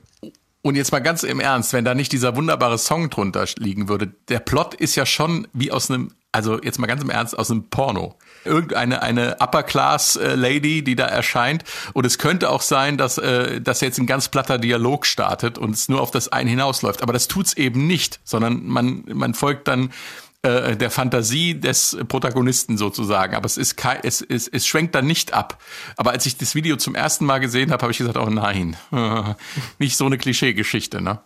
Und 0.64 0.76
jetzt 0.76 0.92
mal 0.92 1.00
ganz 1.00 1.24
im 1.24 1.40
Ernst, 1.40 1.72
wenn 1.72 1.84
da 1.84 1.92
nicht 1.92 2.12
dieser 2.12 2.36
wunderbare 2.36 2.78
Song 2.78 3.10
drunter 3.10 3.44
liegen 3.58 3.88
würde, 3.88 4.14
der 4.28 4.38
Plot 4.38 4.74
ist 4.74 4.94
ja 4.94 5.04
schon 5.04 5.48
wie 5.52 5.72
aus 5.72 5.90
einem, 5.90 6.12
also 6.32 6.60
jetzt 6.62 6.78
mal 6.78 6.86
ganz 6.86 7.02
im 7.02 7.10
Ernst, 7.10 7.38
aus 7.38 7.50
einem 7.50 7.68
Porno. 7.68 8.18
Irgendeine 8.44 9.02
eine 9.02 9.36
Upper 9.38 9.62
Class 9.62 10.16
äh, 10.16 10.34
Lady, 10.34 10.82
die 10.82 10.96
da 10.96 11.04
erscheint. 11.04 11.62
Und 11.92 12.06
es 12.06 12.18
könnte 12.18 12.48
auch 12.50 12.62
sein, 12.62 12.96
dass, 12.96 13.18
äh, 13.18 13.60
dass 13.60 13.82
jetzt 13.82 13.98
ein 13.98 14.06
ganz 14.06 14.28
platter 14.28 14.58
Dialog 14.58 15.04
startet 15.06 15.58
und 15.58 15.70
es 15.70 15.88
nur 15.88 16.00
auf 16.00 16.10
das 16.10 16.30
eine 16.30 16.48
hinausläuft. 16.48 17.02
Aber 17.02 17.12
das 17.12 17.28
tut's 17.28 17.52
eben 17.52 17.86
nicht, 17.86 18.20
sondern 18.24 18.66
man, 18.66 19.04
man 19.06 19.34
folgt 19.34 19.68
dann 19.68 19.92
äh, 20.40 20.74
der 20.74 20.90
Fantasie 20.90 21.60
des 21.60 21.98
Protagonisten 22.08 22.78
sozusagen. 22.78 23.36
Aber 23.36 23.46
es 23.46 23.58
ist 23.58 23.76
kein, 23.76 24.00
es, 24.02 24.22
es, 24.22 24.48
es 24.48 24.66
schwenkt 24.66 24.94
dann 24.94 25.06
nicht 25.06 25.34
ab. 25.34 25.62
Aber 25.96 26.12
als 26.12 26.24
ich 26.24 26.38
das 26.38 26.54
Video 26.54 26.76
zum 26.76 26.94
ersten 26.94 27.26
Mal 27.26 27.38
gesehen 27.38 27.70
habe, 27.70 27.82
habe 27.82 27.92
ich 27.92 27.98
gesagt, 27.98 28.16
oh 28.16 28.30
nein, 28.30 28.76
nicht 29.78 29.96
so 29.96 30.06
eine 30.06 30.18
Klischeegeschichte, 30.18 31.02
ne? 31.02 31.20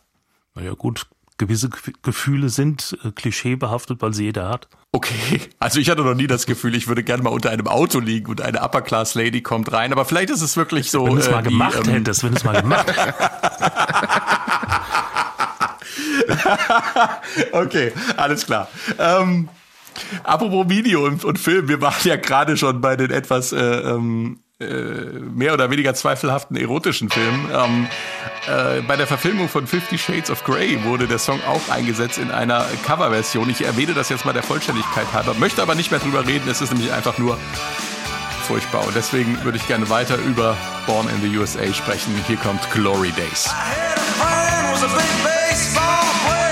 Naja 0.54 0.72
gut, 0.72 1.06
gewisse 1.38 1.68
Ge- 1.70 1.92
Gefühle 2.02 2.48
sind 2.48 2.96
äh, 3.04 3.10
klischeebehaftet, 3.10 4.00
weil 4.02 4.12
sie 4.14 4.24
jeder 4.24 4.48
hat. 4.48 4.68
Okay, 4.92 5.40
also 5.58 5.78
ich 5.78 5.90
hatte 5.90 6.02
noch 6.02 6.14
nie 6.14 6.26
das 6.26 6.46
Gefühl, 6.46 6.74
ich 6.74 6.88
würde 6.88 7.02
gerne 7.02 7.22
mal 7.22 7.30
unter 7.30 7.50
einem 7.50 7.66
Auto 7.68 8.00
liegen 8.00 8.30
und 8.30 8.40
eine 8.40 8.62
Upper 8.62 8.80
Class 8.82 9.14
Lady 9.14 9.42
kommt 9.42 9.70
rein. 9.72 9.92
Aber 9.92 10.04
vielleicht 10.06 10.30
ist 10.30 10.40
es 10.40 10.56
wirklich 10.56 10.90
so. 10.90 11.04
Wenn 11.06 11.14
du 11.14 11.18
es 11.20 11.26
äh, 11.26 11.32
mal 11.32 11.44
wie, 11.44 11.48
gemacht 11.48 11.78
ähm, 11.86 11.92
hättest, 11.92 12.24
wenn 12.24 12.30
du 12.32 12.36
es 12.38 12.44
mal 12.44 12.60
gemacht 12.60 12.86
Okay, 17.52 17.92
alles 18.16 18.46
klar. 18.46 18.68
Ähm, 18.98 19.48
apropos 20.24 20.68
Video 20.68 21.04
und, 21.06 21.24
und 21.24 21.38
Film, 21.38 21.68
wir 21.68 21.80
waren 21.80 21.94
ja 22.04 22.16
gerade 22.16 22.56
schon 22.56 22.80
bei 22.80 22.96
den 22.96 23.10
etwas 23.10 23.52
äh, 23.52 23.58
ähm, 23.58 24.38
äh, 24.38 24.45
mehr 24.58 25.52
oder 25.52 25.70
weniger 25.70 25.92
zweifelhaften 25.94 26.56
erotischen 26.56 27.10
Filmen. 27.10 27.50
Ähm, 27.52 27.86
äh, 28.46 28.80
bei 28.80 28.96
der 28.96 29.06
Verfilmung 29.06 29.50
von 29.50 29.66
Fifty 29.66 29.98
Shades 29.98 30.30
of 30.30 30.44
Grey 30.44 30.82
wurde 30.84 31.06
der 31.06 31.18
Song 31.18 31.40
auch 31.46 31.68
eingesetzt 31.68 32.16
in 32.16 32.30
einer 32.30 32.64
Coverversion. 32.86 33.50
Ich 33.50 33.62
erwähne 33.62 33.92
das 33.92 34.08
jetzt 34.08 34.24
mal 34.24 34.32
der 34.32 34.42
Vollständigkeit 34.42 35.12
halber, 35.12 35.34
möchte 35.34 35.60
aber 35.60 35.74
nicht 35.74 35.90
mehr 35.90 36.00
drüber 36.00 36.26
reden. 36.26 36.48
Es 36.48 36.62
ist 36.62 36.72
nämlich 36.72 36.90
einfach 36.90 37.18
nur 37.18 37.36
furchtbar. 38.46 38.86
Und 38.86 38.96
deswegen 38.96 39.44
würde 39.44 39.58
ich 39.58 39.66
gerne 39.66 39.90
weiter 39.90 40.16
über 40.16 40.56
Born 40.86 41.06
in 41.10 41.20
the 41.20 41.36
USA 41.36 41.70
sprechen. 41.74 42.14
Hier 42.26 42.36
kommt 42.36 42.70
Glory 42.70 43.12
Days. 43.12 43.46
had 43.48 43.98
a 43.98 44.00
friend 44.00 44.72
was 44.72 44.82
a 44.82 44.88
big 44.88 45.24
baseball 45.24 46.04
player 46.24 46.45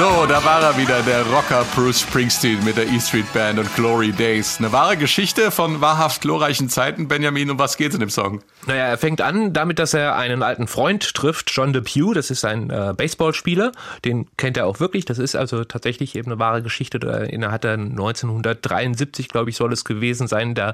So, 0.00 0.24
da 0.24 0.42
war 0.42 0.62
er 0.62 0.78
wieder, 0.78 1.02
der 1.02 1.26
Rocker 1.26 1.62
Bruce 1.74 2.00
Springsteen 2.00 2.64
mit 2.64 2.78
der 2.78 2.86
E 2.86 2.98
Street 2.98 3.30
Band 3.34 3.58
und 3.58 3.76
Glory 3.76 4.12
Days. 4.12 4.56
Eine 4.58 4.72
wahre 4.72 4.96
Geschichte 4.96 5.50
von 5.50 5.82
wahrhaft 5.82 6.22
glorreichen 6.22 6.70
Zeiten, 6.70 7.06
Benjamin. 7.06 7.50
Um 7.50 7.58
was 7.58 7.76
geht's 7.76 7.92
in 7.94 8.00
dem 8.00 8.08
Song? 8.08 8.40
Naja, 8.66 8.84
er 8.84 8.96
fängt 8.96 9.20
an 9.20 9.52
damit, 9.52 9.78
dass 9.78 9.92
er 9.92 10.16
einen 10.16 10.42
alten 10.42 10.68
Freund 10.68 11.12
trifft, 11.12 11.50
John 11.54 11.74
DePew. 11.74 12.14
Das 12.14 12.30
ist 12.30 12.46
ein 12.46 12.70
äh, 12.70 12.94
Baseballspieler. 12.96 13.72
Den 14.06 14.26
kennt 14.38 14.56
er 14.56 14.66
auch 14.66 14.80
wirklich. 14.80 15.04
Das 15.04 15.18
ist 15.18 15.36
also 15.36 15.64
tatsächlich 15.64 16.14
eben 16.16 16.32
eine 16.32 16.40
wahre 16.40 16.62
Geschichte. 16.62 16.98
Da 16.98 17.26
hat 17.52 17.66
er 17.66 17.74
1973, 17.74 19.28
glaube 19.28 19.50
ich, 19.50 19.56
soll 19.56 19.70
es 19.70 19.84
gewesen 19.84 20.28
sein. 20.28 20.54
Da 20.54 20.72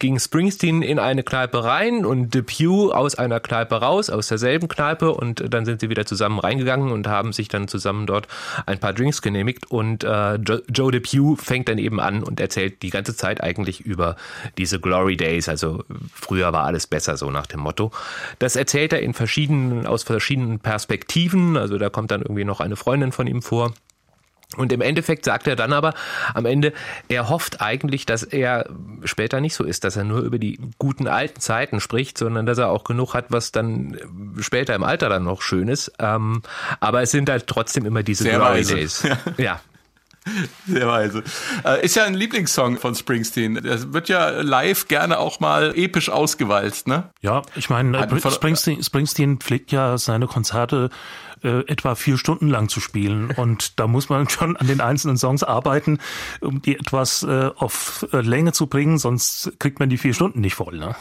ging 0.00 0.18
Springsteen 0.18 0.82
in 0.82 0.98
eine 0.98 1.22
Kneipe 1.22 1.64
rein 1.64 2.04
und 2.04 2.34
DePew 2.34 2.90
aus 2.92 3.14
einer 3.14 3.40
Kneipe 3.40 3.76
raus, 3.76 4.10
aus 4.10 4.28
derselben 4.28 4.68
Kneipe. 4.68 5.12
Und 5.12 5.42
dann 5.48 5.64
sind 5.64 5.80
sie 5.80 5.88
wieder 5.88 6.04
zusammen 6.04 6.40
reingegangen 6.40 6.92
und 6.92 7.06
haben 7.06 7.32
sich 7.32 7.48
dann 7.48 7.68
zusammen 7.68 8.06
dort 8.06 8.28
ein 8.66 8.78
paar 8.78 8.92
Drinks 8.92 9.22
genehmigt. 9.22 9.70
Und 9.70 10.04
äh, 10.04 10.34
Joe 10.34 10.92
DePew 10.92 11.36
fängt 11.36 11.68
dann 11.68 11.78
eben 11.78 12.00
an 12.00 12.22
und 12.22 12.40
erzählt 12.40 12.82
die 12.82 12.90
ganze 12.90 13.16
Zeit 13.16 13.42
eigentlich 13.42 13.80
über 13.80 14.16
diese 14.58 14.80
Glory 14.80 15.16
Days. 15.16 15.48
Also 15.48 15.84
früher 16.12 16.52
war 16.52 16.64
alles 16.64 16.86
besser, 16.86 17.16
so 17.16 17.30
nach 17.30 17.46
dem 17.46 17.60
Motto. 17.60 17.92
Das 18.38 18.56
erzählt 18.56 18.92
er 18.92 19.00
in 19.00 19.14
verschiedenen, 19.14 19.86
aus 19.86 20.02
verschiedenen 20.02 20.58
Perspektiven. 20.58 21.56
Also 21.56 21.78
da 21.78 21.88
kommt 21.88 22.10
dann 22.10 22.22
irgendwie 22.22 22.44
noch 22.44 22.60
eine 22.60 22.76
Freundin 22.76 23.12
von 23.12 23.26
ihm 23.26 23.42
vor. 23.42 23.72
Und 24.56 24.72
im 24.72 24.80
Endeffekt 24.80 25.24
sagt 25.24 25.46
er 25.46 25.56
dann 25.56 25.72
aber 25.72 25.94
am 26.34 26.46
Ende, 26.46 26.72
er 27.08 27.28
hofft 27.28 27.60
eigentlich, 27.60 28.06
dass 28.06 28.22
er 28.22 28.66
später 29.04 29.40
nicht 29.40 29.54
so 29.54 29.64
ist, 29.64 29.84
dass 29.84 29.96
er 29.96 30.04
nur 30.04 30.20
über 30.20 30.38
die 30.38 30.58
guten 30.78 31.08
alten 31.08 31.40
Zeiten 31.40 31.80
spricht, 31.80 32.18
sondern 32.18 32.46
dass 32.46 32.58
er 32.58 32.70
auch 32.70 32.84
genug 32.84 33.14
hat, 33.14 33.26
was 33.28 33.52
dann 33.52 33.98
später 34.40 34.74
im 34.74 34.82
Alter 34.82 35.08
dann 35.08 35.24
noch 35.24 35.42
schön 35.42 35.68
ist. 35.68 35.92
Ähm, 35.98 36.42
aber 36.80 37.02
es 37.02 37.10
sind 37.10 37.28
halt 37.28 37.46
trotzdem 37.46 37.84
immer 37.84 38.02
diese 38.02 38.24
Sehr 38.24 38.38
Glory. 38.38 38.64
Days. 38.64 39.06
Ja. 39.36 39.60
Sehr 40.66 40.86
weise. 40.88 41.22
Äh, 41.64 41.84
Ist 41.84 41.96
ja 41.96 42.04
ein 42.04 42.14
Lieblingssong 42.14 42.78
von 42.78 42.94
Springsteen. 42.94 43.60
Das 43.62 43.92
wird 43.92 44.08
ja 44.08 44.28
live 44.42 44.88
gerne 44.88 45.18
auch 45.18 45.40
mal 45.40 45.72
episch 45.76 46.08
ausgewalzt, 46.10 46.88
ne? 46.88 47.10
Ja, 47.20 47.42
ich 47.54 47.70
meine, 47.70 48.08
Springsteen, 48.30 48.82
Springsteen 48.82 49.38
pflegt 49.38 49.72
ja 49.72 49.98
seine 49.98 50.26
Konzerte 50.26 50.90
äh, 51.42 51.60
etwa 51.66 51.94
vier 51.94 52.18
Stunden 52.18 52.48
lang 52.48 52.68
zu 52.68 52.80
spielen. 52.80 53.30
Und 53.36 53.78
da 53.78 53.86
muss 53.86 54.08
man 54.08 54.28
schon 54.28 54.56
an 54.56 54.66
den 54.66 54.80
einzelnen 54.80 55.16
Songs 55.16 55.42
arbeiten, 55.42 55.98
um 56.40 56.60
die 56.62 56.76
etwas 56.78 57.22
äh, 57.22 57.50
auf 57.56 58.06
Länge 58.12 58.52
zu 58.52 58.66
bringen, 58.66 58.98
sonst 58.98 59.52
kriegt 59.58 59.78
man 59.80 59.88
die 59.90 59.98
vier 59.98 60.14
Stunden 60.14 60.40
nicht 60.40 60.54
voll. 60.54 60.76
Ne? 60.78 60.96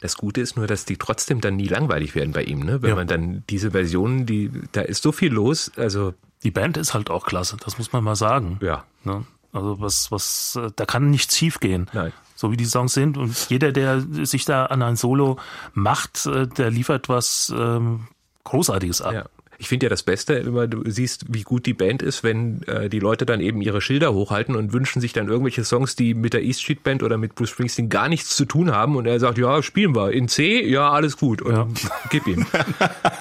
Das 0.00 0.16
Gute 0.16 0.40
ist 0.40 0.56
nur, 0.56 0.66
dass 0.68 0.84
die 0.84 0.96
trotzdem 0.96 1.40
dann 1.40 1.56
nie 1.56 1.66
langweilig 1.66 2.14
werden 2.14 2.32
bei 2.32 2.44
ihm, 2.44 2.60
ne? 2.60 2.82
Wenn 2.82 2.90
Ja. 2.90 2.94
man 2.94 3.08
dann 3.08 3.42
diese 3.50 3.72
Versionen, 3.72 4.26
die, 4.26 4.50
da 4.70 4.82
ist 4.82 5.02
so 5.02 5.10
viel 5.10 5.32
los, 5.32 5.72
also 5.76 6.14
Die 6.42 6.50
Band 6.50 6.76
ist 6.76 6.94
halt 6.94 7.10
auch 7.10 7.26
klasse, 7.26 7.56
das 7.64 7.78
muss 7.78 7.92
man 7.92 8.04
mal 8.04 8.16
sagen. 8.16 8.58
ja. 8.62 8.84
Ne? 9.04 9.24
Also 9.52 9.80
was, 9.80 10.12
was, 10.12 10.58
äh, 10.62 10.70
da 10.76 10.84
kann 10.84 11.10
nichts 11.10 11.36
schief 11.36 11.58
gehen. 11.58 11.88
Nein. 11.92 12.12
So 12.34 12.52
wie 12.52 12.56
die 12.56 12.66
Songs 12.66 12.92
sind. 12.92 13.16
Und 13.16 13.48
jeder, 13.48 13.72
der 13.72 14.00
sich 14.00 14.44
da 14.44 14.66
an 14.66 14.82
ein 14.82 14.96
Solo 14.96 15.38
macht, 15.72 16.26
äh, 16.26 16.46
der 16.46 16.70
liefert 16.70 17.08
was 17.08 17.52
ähm, 17.56 18.08
Großartiges 18.44 19.00
ab. 19.00 19.12
Ja. 19.12 19.24
Ich 19.60 19.66
finde 19.68 19.86
ja 19.86 19.90
das 19.90 20.04
Beste, 20.04 20.34
immer 20.34 20.68
du 20.68 20.88
siehst, 20.88 21.24
wie 21.34 21.42
gut 21.42 21.66
die 21.66 21.74
Band 21.74 22.00
ist, 22.02 22.22
wenn 22.22 22.62
äh, 22.64 22.88
die 22.88 23.00
Leute 23.00 23.26
dann 23.26 23.40
eben 23.40 23.60
ihre 23.60 23.80
Schilder 23.80 24.12
hochhalten 24.14 24.54
und 24.54 24.72
wünschen 24.72 25.00
sich 25.00 25.12
dann 25.12 25.28
irgendwelche 25.28 25.64
Songs, 25.64 25.96
die 25.96 26.14
mit 26.14 26.32
der 26.32 26.44
East 26.44 26.62
Street 26.62 26.84
Band 26.84 27.02
oder 27.02 27.18
mit 27.18 27.34
Bruce 27.34 27.50
Springsteen 27.50 27.88
gar 27.88 28.08
nichts 28.08 28.36
zu 28.36 28.44
tun 28.44 28.70
haben 28.70 28.94
und 28.94 29.06
er 29.06 29.18
sagt, 29.18 29.36
ja, 29.36 29.60
spielen 29.62 29.96
wir 29.96 30.12
in 30.12 30.28
C, 30.28 30.64
ja, 30.64 30.92
alles 30.92 31.16
gut 31.16 31.42
und 31.42 31.90
gib 32.10 32.26
ihm. 32.28 32.46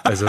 Also 0.03 0.27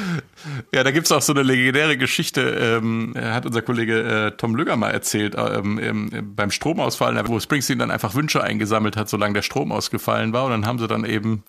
Ja, 0.74 0.84
da 0.84 0.90
gibt's 0.90 1.12
auch 1.12 1.22
so 1.22 1.32
eine 1.32 1.42
legendäre 1.42 1.96
Geschichte, 1.96 2.40
ähm, 2.40 3.14
hat 3.16 3.44
unser 3.44 3.62
Kollege 3.62 4.28
äh, 4.28 4.30
Tom 4.36 4.54
Lügger 4.54 4.76
mal 4.76 4.90
erzählt, 4.90 5.36
ähm, 5.36 5.78
ähm, 5.78 6.34
beim 6.34 6.50
Stromausfall, 6.50 7.20
wo 7.28 7.38
Springsteen 7.38 7.78
dann 7.78 7.90
einfach 7.90 8.14
Wünsche 8.14 8.42
eingesammelt 8.42 8.96
hat, 8.96 9.08
solange 9.08 9.34
der 9.34 9.42
Strom 9.42 9.72
ausgefallen 9.72 10.32
war. 10.32 10.44
Und 10.44 10.52
dann 10.52 10.66
haben 10.66 10.78
sie 10.78 10.88
dann 10.88 11.04
eben 11.04 11.44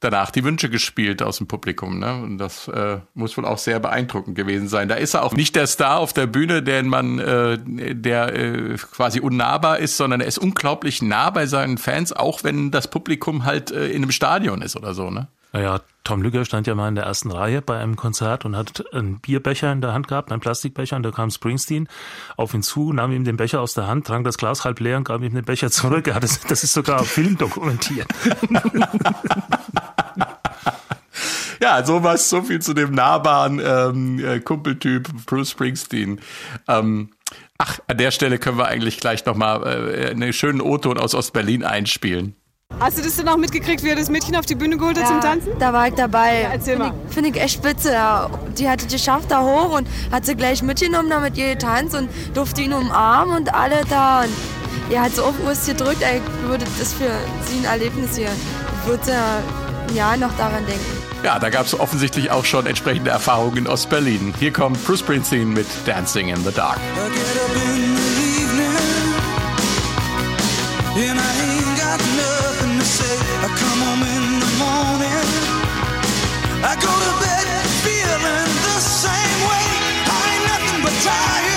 danach 0.00 0.30
die 0.30 0.44
Wünsche 0.44 0.68
gespielt 0.70 1.22
aus 1.22 1.38
dem 1.38 1.46
Publikum. 1.46 1.98
Ne? 1.98 2.22
Und 2.22 2.38
das 2.38 2.68
äh, 2.68 2.98
muss 3.14 3.36
wohl 3.36 3.44
auch 3.44 3.58
sehr 3.58 3.80
beeindruckend 3.80 4.36
gewesen 4.36 4.68
sein. 4.68 4.88
Da 4.88 4.96
ist 4.96 5.14
er 5.14 5.24
auch 5.24 5.32
nicht 5.32 5.56
der 5.56 5.66
Star 5.66 5.98
auf 5.98 6.12
der 6.12 6.26
Bühne, 6.26 6.62
den 6.62 6.88
man, 6.88 7.18
äh, 7.18 7.58
der 7.94 8.34
äh, 8.34 8.76
quasi 8.76 9.20
unnahbar 9.20 9.78
ist, 9.78 9.96
sondern 9.96 10.20
er 10.20 10.26
ist 10.26 10.38
unglaublich 10.38 11.02
nah 11.02 11.30
bei 11.30 11.46
seinen 11.46 11.78
Fans, 11.78 12.12
auch 12.12 12.44
wenn 12.44 12.70
das 12.70 12.88
Publikum 12.88 13.44
halt 13.44 13.70
äh, 13.70 13.88
in 13.88 14.02
einem 14.02 14.12
Stadion 14.12 14.62
ist 14.62 14.76
oder 14.76 14.94
so. 14.94 15.10
Ne? 15.10 15.28
Naja, 15.52 15.80
Tom 16.04 16.22
Lügger 16.22 16.44
stand 16.44 16.66
ja 16.66 16.74
mal 16.74 16.88
in 16.88 16.94
der 16.94 17.04
ersten 17.04 17.32
Reihe 17.32 17.62
bei 17.62 17.78
einem 17.78 17.96
Konzert 17.96 18.44
und 18.44 18.56
hat 18.56 18.84
einen 18.92 19.18
Bierbecher 19.20 19.72
in 19.72 19.80
der 19.80 19.92
Hand 19.92 20.06
gehabt, 20.06 20.30
einen 20.30 20.40
Plastikbecher, 20.40 20.96
und 20.96 21.02
da 21.02 21.10
kam 21.10 21.30
Springsteen 21.30 21.88
auf 22.36 22.54
ihn 22.54 22.62
zu, 22.62 22.92
nahm 22.92 23.12
ihm 23.12 23.24
den 23.24 23.36
Becher 23.36 23.60
aus 23.60 23.74
der 23.74 23.86
Hand, 23.86 24.06
trank 24.06 24.24
das 24.24 24.38
Glas 24.38 24.64
halb 24.64 24.78
leer 24.80 24.98
und 24.98 25.04
gab 25.04 25.22
ihm 25.22 25.34
den 25.34 25.44
Becher 25.44 25.70
zurück. 25.70 26.06
Ja, 26.06 26.20
das, 26.20 26.40
das 26.40 26.62
ist 26.62 26.74
sogar 26.74 27.00
auf 27.00 27.08
Film 27.08 27.36
dokumentiert. 27.36 28.08
Ja, 31.60 31.84
sowas, 31.84 32.28
so 32.28 32.42
viel 32.42 32.60
zu 32.60 32.74
dem 32.74 32.92
nahbaren 32.92 33.60
ähm, 33.64 34.18
äh, 34.18 34.40
Kumpeltyp 34.40 35.08
Bruce 35.26 35.50
Springsteen. 35.50 36.20
Ähm, 36.68 37.10
ach, 37.58 37.78
an 37.86 37.96
der 37.96 38.10
Stelle 38.10 38.38
können 38.38 38.58
wir 38.58 38.66
eigentlich 38.66 39.00
gleich 39.00 39.24
nochmal 39.24 39.66
äh, 39.66 40.10
einen 40.10 40.32
schönen 40.32 40.60
O-Ton 40.60 40.98
aus 40.98 41.14
Ostberlin 41.14 41.64
einspielen. 41.64 42.36
Hast 42.78 42.98
du 42.98 43.02
das 43.02 43.16
dann 43.16 43.26
auch 43.28 43.38
mitgekriegt, 43.38 43.82
wie 43.82 43.88
er 43.88 43.96
das 43.96 44.10
Mädchen 44.10 44.36
auf 44.36 44.44
die 44.44 44.54
Bühne 44.54 44.76
geholt 44.76 45.00
hat 45.00 45.08
zum 45.08 45.20
Tanzen? 45.20 45.52
Da 45.58 45.72
war 45.72 45.88
ich 45.88 45.94
dabei. 45.94 46.42
Ja, 46.42 46.48
erzähl 46.50 46.76
Finde 46.76 46.92
ich, 47.08 47.14
find 47.14 47.26
ich 47.28 47.42
echt 47.42 47.54
spitze. 47.54 47.92
Ja. 47.92 48.28
Die 48.58 48.68
hat 48.68 48.82
es 48.82 48.88
geschafft 48.88 49.30
da 49.30 49.40
hoch 49.40 49.78
und 49.78 49.88
hat 50.12 50.26
sie 50.26 50.34
gleich 50.34 50.62
mitgenommen, 50.62 51.08
damit 51.08 51.38
ihr 51.38 51.54
getanzt 51.54 51.94
und 51.94 52.10
durfte 52.34 52.60
ihn 52.60 52.74
umarmen 52.74 53.34
und 53.38 53.54
alle 53.54 53.82
da. 53.88 54.24
Und 54.24 54.30
er 54.90 55.02
hat 55.02 55.14
so 55.14 55.24
auf 55.24 55.34
Urs 55.46 55.64
gedrückt, 55.64 56.02
ey, 56.02 56.18
ich 56.18 56.48
würde 56.48 56.66
das 56.78 56.92
für 56.92 57.10
sie 57.46 57.58
ein 57.58 57.64
Erlebnis 57.64 58.16
hier. 58.16 58.28
Ich 58.82 58.88
würde 58.88 59.10
ja 59.10 59.38
ein 59.88 59.96
Jahr 59.96 60.16
noch 60.18 60.36
daran 60.36 60.66
denken. 60.66 60.84
Ja, 61.22 61.38
da 61.38 61.48
gab 61.48 61.64
es 61.64 61.78
offensichtlich 61.80 62.30
auch 62.30 62.44
schon 62.44 62.66
entsprechende 62.66 63.10
Erfahrungen 63.10 63.56
in 63.56 63.66
Ostberlin. 63.68 64.34
Hier 64.38 64.52
kommt 64.52 64.84
Bruce 64.84 65.00
Springsteen 65.00 65.48
mit 65.54 65.66
Dancing 65.86 66.28
in 66.28 66.44
the 66.44 66.52
Dark. 66.52 66.78
I 70.98 72.35
say. 72.86 73.18
I 73.44 73.48
come 73.62 73.80
home 73.86 74.04
in 74.16 74.24
the 74.44 74.50
morning. 74.62 75.26
I 76.62 76.74
go 76.86 76.92
to 77.04 77.12
bed 77.22 77.46
feeling 77.84 78.50
the 78.68 78.78
same 78.80 79.40
way. 79.50 79.66
I 80.14 80.18
ain't 80.32 80.44
nothing 80.50 80.80
but 80.84 80.94
tired. 81.02 81.55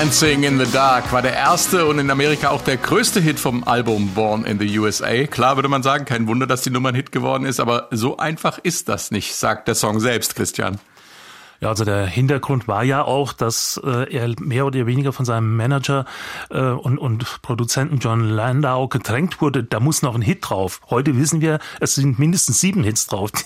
Dancing 0.00 0.44
in 0.44 0.64
the 0.64 0.70
Dark 0.70 1.10
war 1.10 1.22
der 1.22 1.32
erste 1.32 1.84
und 1.86 1.98
in 1.98 2.08
Amerika 2.08 2.50
auch 2.50 2.62
der 2.62 2.76
größte 2.76 3.18
Hit 3.18 3.40
vom 3.40 3.64
Album 3.64 4.14
Born 4.14 4.44
in 4.44 4.60
the 4.60 4.78
USA. 4.78 5.26
Klar 5.26 5.56
würde 5.56 5.68
man 5.68 5.82
sagen, 5.82 6.04
kein 6.04 6.28
Wunder, 6.28 6.46
dass 6.46 6.62
die 6.62 6.70
Nummer 6.70 6.90
ein 6.90 6.94
Hit 6.94 7.10
geworden 7.10 7.44
ist, 7.44 7.58
aber 7.58 7.88
so 7.90 8.16
einfach 8.16 8.58
ist 8.58 8.88
das 8.88 9.10
nicht, 9.10 9.34
sagt 9.34 9.66
der 9.66 9.74
Song 9.74 9.98
selbst, 9.98 10.36
Christian. 10.36 10.78
Ja, 11.60 11.70
also 11.70 11.84
der 11.84 12.06
Hintergrund 12.06 12.68
war 12.68 12.84
ja 12.84 13.02
auch, 13.02 13.32
dass 13.32 13.80
äh, 13.84 14.14
er 14.14 14.32
mehr 14.38 14.64
oder 14.64 14.86
weniger 14.86 15.12
von 15.12 15.24
seinem 15.24 15.56
Manager 15.56 16.04
äh, 16.50 16.60
und, 16.60 16.98
und 16.98 17.42
Produzenten 17.42 17.98
John 17.98 18.20
Landau 18.20 18.86
gedrängt 18.86 19.40
wurde, 19.40 19.64
da 19.64 19.80
muss 19.80 20.02
noch 20.02 20.14
ein 20.14 20.22
Hit 20.22 20.48
drauf. 20.48 20.80
Heute 20.88 21.16
wissen 21.16 21.40
wir, 21.40 21.58
es 21.80 21.96
sind 21.96 22.18
mindestens 22.18 22.60
sieben 22.60 22.84
Hits 22.84 23.06
drauf. 23.06 23.30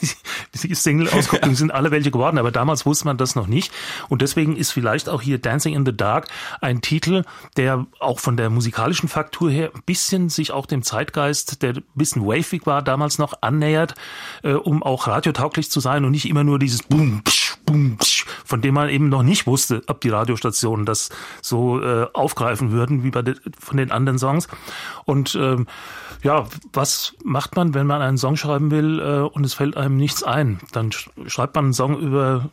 Die, 0.54 0.68
die 0.68 0.74
Single-Auskopplungen 0.74 1.56
sind 1.56 1.72
alle 1.72 1.90
welche 1.90 2.10
geworden, 2.10 2.36
aber 2.36 2.50
damals 2.50 2.84
wusste 2.84 3.06
man 3.06 3.16
das 3.16 3.34
noch 3.34 3.46
nicht. 3.46 3.72
Und 4.08 4.20
deswegen 4.20 4.56
ist 4.56 4.70
vielleicht 4.70 5.08
auch 5.08 5.22
hier 5.22 5.38
Dancing 5.38 5.74
in 5.74 5.86
the 5.86 5.96
Dark 5.96 6.28
ein 6.60 6.82
Titel, 6.82 7.24
der 7.56 7.86
auch 8.00 8.18
von 8.20 8.36
der 8.36 8.50
musikalischen 8.50 9.08
Faktur 9.08 9.50
her 9.50 9.70
ein 9.74 9.82
bisschen 9.86 10.28
sich 10.28 10.52
auch 10.52 10.66
dem 10.66 10.82
Zeitgeist, 10.82 11.62
der 11.62 11.76
ein 11.76 11.84
bisschen 11.94 12.22
wavig 12.26 12.66
war, 12.66 12.82
damals 12.82 13.18
noch 13.18 13.34
annähert, 13.40 13.94
äh, 14.42 14.52
um 14.52 14.82
auch 14.82 15.06
radiotauglich 15.06 15.70
zu 15.70 15.80
sein 15.80 16.04
und 16.04 16.10
nicht 16.10 16.28
immer 16.28 16.44
nur 16.44 16.58
dieses 16.58 16.82
Boom, 16.82 17.22
psch, 17.22 17.22
Boom, 17.22 17.24
psch, 17.24 17.51
von 18.44 18.60
dem 18.60 18.74
man 18.74 18.88
eben 18.88 19.08
noch 19.08 19.22
nicht 19.22 19.46
wusste, 19.46 19.82
ob 19.86 20.00
die 20.00 20.08
Radiostationen 20.08 20.86
das 20.86 21.10
so 21.40 21.80
äh, 21.80 22.06
aufgreifen 22.12 22.72
würden 22.72 23.04
wie 23.04 23.10
bei 23.10 23.22
de, 23.22 23.34
von 23.58 23.76
den 23.76 23.90
anderen 23.90 24.18
Songs. 24.18 24.48
Und 25.04 25.34
ähm, 25.34 25.66
ja, 26.22 26.46
was 26.72 27.14
macht 27.24 27.56
man, 27.56 27.74
wenn 27.74 27.86
man 27.86 28.02
einen 28.02 28.18
Song 28.18 28.36
schreiben 28.36 28.70
will 28.70 29.00
äh, 29.00 29.20
und 29.20 29.44
es 29.44 29.54
fällt 29.54 29.76
einem 29.76 29.96
nichts 29.96 30.22
ein? 30.22 30.60
Dann 30.72 30.92
sch 30.92 31.10
schreibt 31.26 31.54
man 31.56 31.66
einen 31.66 31.74
Song 31.74 31.98
über 31.98 32.50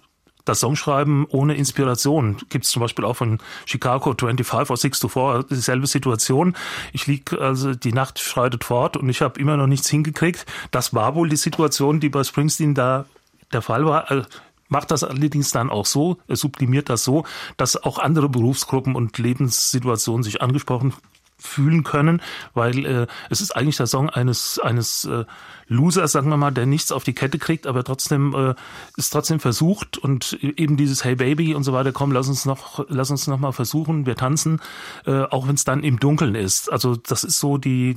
das 0.49 0.61
Songschreiben 0.61 1.25
ohne 1.29 1.55
Inspiration 1.55 2.37
gibt 2.49 2.65
es 2.65 2.71
zum 2.71 2.81
Beispiel 2.81 3.05
auch 3.05 3.15
von 3.15 3.37
Chicago 3.65 4.15
25 4.17 4.71
or 4.71 4.77
6 4.77 4.99
to 4.99 5.07
4 5.07 5.45
dieselbe 5.49 5.85
Situation. 5.85 6.55
Ich 6.91 7.05
lieg 7.05 7.33
also 7.33 7.75
die 7.75 7.93
Nacht 7.93 8.17
schreitet 8.17 8.63
fort 8.63 8.97
und 8.97 9.09
ich 9.09 9.21
habe 9.21 9.39
immer 9.39 9.57
noch 9.57 9.67
nichts 9.67 9.89
hingekriegt. 9.89 10.47
Das 10.71 10.93
war 10.93 11.13
wohl 11.13 11.29
die 11.29 11.35
Situation, 11.35 11.99
die 11.99 12.09
bei 12.09 12.23
Springsteen 12.23 12.73
da 12.73 13.05
der 13.53 13.61
Fall 13.61 13.85
war. 13.85 14.25
Macht 14.69 14.91
das 14.91 15.03
allerdings 15.03 15.51
dann 15.51 15.69
auch 15.69 15.85
so, 15.85 16.17
sublimiert 16.27 16.89
das 16.89 17.03
so, 17.03 17.25
dass 17.57 17.75
auch 17.75 17.99
andere 17.99 18.29
Berufsgruppen 18.29 18.95
und 18.95 19.17
Lebenssituationen 19.17 20.23
sich 20.23 20.41
angesprochen 20.41 20.93
fühlen 21.39 21.83
können, 21.83 22.21
weil 22.53 22.85
äh, 22.85 23.07
es 23.29 23.41
ist 23.41 23.55
eigentlich 23.55 23.77
der 23.77 23.87
Song 23.87 24.09
eines 24.09 24.59
eines 24.59 25.05
äh, 25.05 25.25
Losers, 25.67 26.11
sagen 26.11 26.29
wir 26.29 26.37
mal, 26.37 26.51
der 26.51 26.65
nichts 26.65 26.91
auf 26.91 27.03
die 27.03 27.13
Kette 27.13 27.39
kriegt, 27.39 27.65
aber 27.65 27.83
trotzdem 27.83 28.35
äh, 28.35 28.55
ist 28.97 29.11
trotzdem 29.11 29.39
versucht 29.39 29.97
und 29.97 30.33
eben 30.41 30.77
dieses 30.77 31.03
Hey 31.03 31.15
Baby 31.15 31.55
und 31.55 31.63
so 31.63 31.73
weiter. 31.73 31.91
Komm, 31.91 32.11
lass 32.11 32.27
uns 32.27 32.45
noch 32.45 32.85
lass 32.89 33.09
uns 33.09 33.27
noch 33.27 33.39
mal 33.39 33.53
versuchen. 33.53 34.05
Wir 34.05 34.15
tanzen, 34.15 34.61
äh, 35.05 35.21
auch 35.23 35.47
wenn 35.47 35.55
es 35.55 35.63
dann 35.63 35.83
im 35.83 35.99
Dunkeln 35.99 36.35
ist. 36.35 36.71
Also 36.71 36.95
das 36.95 37.23
ist 37.23 37.39
so 37.39 37.57
die 37.57 37.95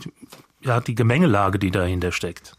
ja 0.60 0.80
die 0.80 0.94
Gemengelage, 0.94 1.58
die 1.58 1.70
dahinter 1.70 2.12
steckt. 2.12 2.56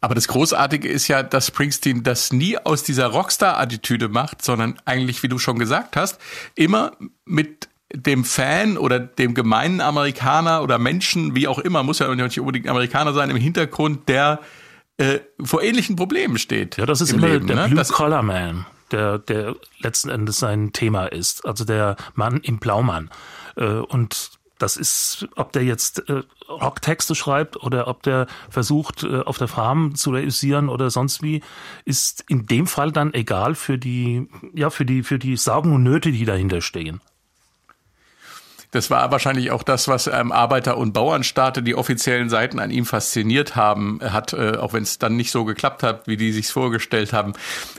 Aber 0.00 0.14
das 0.14 0.28
Großartige 0.28 0.88
ist 0.88 1.08
ja, 1.08 1.22
dass 1.22 1.48
Springsteen 1.48 2.02
das 2.02 2.32
nie 2.32 2.56
aus 2.56 2.84
dieser 2.84 3.06
Rockstar-Attitüde 3.06 4.08
macht, 4.08 4.42
sondern 4.42 4.78
eigentlich, 4.84 5.22
wie 5.22 5.28
du 5.28 5.38
schon 5.38 5.58
gesagt 5.58 5.96
hast, 5.96 6.20
immer 6.54 6.92
mit 7.24 7.68
dem 7.92 8.24
Fan 8.24 8.76
oder 8.76 9.00
dem 9.00 9.34
gemeinen 9.34 9.80
Amerikaner 9.80 10.62
oder 10.62 10.78
Menschen, 10.78 11.34
wie 11.34 11.48
auch 11.48 11.58
immer, 11.58 11.82
muss 11.82 11.98
ja 11.98 12.14
nicht 12.14 12.38
unbedingt 12.38 12.68
Amerikaner 12.68 13.12
sein, 13.12 13.30
im 13.30 13.36
Hintergrund, 13.36 14.08
der 14.08 14.40
äh, 14.98 15.20
vor 15.42 15.62
ähnlichen 15.62 15.96
Problemen 15.96 16.38
steht. 16.38 16.76
Ja, 16.76 16.86
das 16.86 17.00
ist 17.00 17.12
immer 17.12 17.28
Leben, 17.28 17.46
der 17.46 17.56
ne? 17.56 17.68
Blue 17.68 17.84
Collar 17.84 18.22
Man, 18.22 18.66
der, 18.92 19.18
der 19.18 19.56
letzten 19.80 20.10
Endes 20.10 20.38
sein 20.38 20.72
Thema 20.72 21.06
ist. 21.06 21.46
Also 21.46 21.64
der 21.64 21.96
Mann 22.14 22.40
im 22.42 22.58
Blaumann. 22.58 23.10
Äh, 23.56 23.64
und 23.64 24.37
das 24.58 24.76
ist, 24.76 25.28
ob 25.36 25.52
der 25.52 25.64
jetzt 25.64 26.08
äh, 26.08 26.22
Rocktexte 26.48 27.14
schreibt 27.14 27.56
oder 27.56 27.88
ob 27.88 28.02
der 28.02 28.26
versucht, 28.50 29.04
äh, 29.04 29.20
auf 29.20 29.38
der 29.38 29.48
Farm 29.48 29.94
zu 29.94 30.10
realisieren 30.10 30.68
oder 30.68 30.90
sonst 30.90 31.22
wie, 31.22 31.42
ist 31.84 32.24
in 32.28 32.46
dem 32.46 32.66
Fall 32.66 32.92
dann 32.92 33.14
egal 33.14 33.54
für 33.54 33.78
die, 33.78 34.28
ja, 34.54 34.70
für 34.70 34.84
die, 34.84 35.02
für 35.02 35.18
die 35.18 35.36
Sorgen 35.36 35.72
und 35.74 35.82
Nöte, 35.82 36.12
die 36.12 36.24
dahinter 36.24 36.60
stehen. 36.60 37.00
Das 38.70 38.90
war 38.90 39.10
wahrscheinlich 39.10 39.50
auch 39.50 39.62
das, 39.62 39.88
was 39.88 40.08
ähm, 40.08 40.30
Arbeiter- 40.30 40.76
und 40.76 40.92
Bauernstaate 40.92 41.62
die 41.62 41.74
offiziellen 41.74 42.28
Seiten 42.28 42.58
an 42.58 42.70
ihm 42.70 42.84
fasziniert 42.84 43.56
haben, 43.56 44.00
hat, 44.02 44.34
äh, 44.34 44.58
auch 44.58 44.74
wenn 44.74 44.82
es 44.82 44.98
dann 44.98 45.16
nicht 45.16 45.30
so 45.30 45.46
geklappt 45.46 45.82
hat, 45.82 46.06
wie 46.06 46.18
die 46.18 46.32
sich 46.32 46.48
vorgestellt 46.48 47.14
haben. 47.14 47.32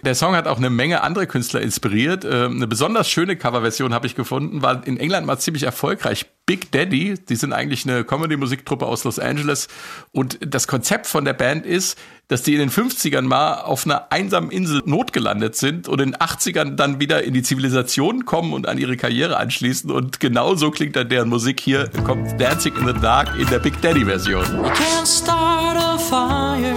Der 0.04 0.16
Song 0.16 0.36
hat 0.36 0.48
auch 0.48 0.58
eine 0.58 0.72
Menge 0.72 1.04
andere 1.04 1.28
Künstler 1.28 1.62
inspiriert. 1.62 2.26
Äh, 2.26 2.46
eine 2.46 2.66
besonders 2.66 3.08
schöne 3.08 3.36
Coverversion 3.36 3.94
habe 3.94 4.08
ich 4.08 4.16
gefunden, 4.16 4.64
war 4.64 4.86
in 4.88 4.98
England 4.98 5.28
mal 5.28 5.38
ziemlich 5.38 5.64
erfolgreich. 5.64 6.26
Big 6.50 6.72
Daddy, 6.72 7.14
die 7.14 7.36
sind 7.36 7.54
eigentlich 7.54 7.88
eine 7.88 8.04
Comedy-Musiktruppe 8.04 8.88
aus 8.88 9.04
Los 9.04 9.20
Angeles 9.20 9.68
und 10.12 10.40
das 10.42 10.68
Konzept 10.68 11.06
von 11.06 11.24
der 11.24 11.34
Band 11.34 11.64
ist, 11.64 11.96
dass 12.28 12.42
die 12.42 12.56
in 12.56 12.60
den 12.60 12.72
50ern 12.72 13.22
mal 13.22 13.62
auf 13.62 13.86
einer 13.86 14.12
einsamen 14.12 14.50
Insel 14.50 14.82
notgelandet 14.84 15.56
sind 15.56 15.88
und 15.88 16.02
in 16.02 16.14
den 16.14 16.20
80ern 16.20 16.76
dann 16.76 17.00
wieder 17.00 17.22
in 17.22 17.36
die 17.36 17.44
Zivilisation 17.44 18.26
kommen 18.26 18.54
und 18.54 18.68
an 18.68 18.80
ihre 18.80 18.98
Karriere 18.98 19.38
anschließen. 19.38 19.92
Und 19.92 20.20
genau 20.20 20.56
so 20.56 20.72
klingt 20.72 20.96
dann 20.96 21.08
deren 21.08 21.30
Musik 21.30 21.60
hier. 21.60 21.88
Kommt 22.04 22.42
Dancing 22.42 22.76
in 22.78 22.88
the 22.88 22.94
Dark 23.00 23.30
in 23.38 23.48
der 23.50 23.60
Big 23.60 23.80
Daddy 23.84 24.06
Version. 24.06 24.42
You 24.42 24.72
can't 24.72 25.06
start 25.06 25.78
a 25.78 26.00
fire. 26.00 26.76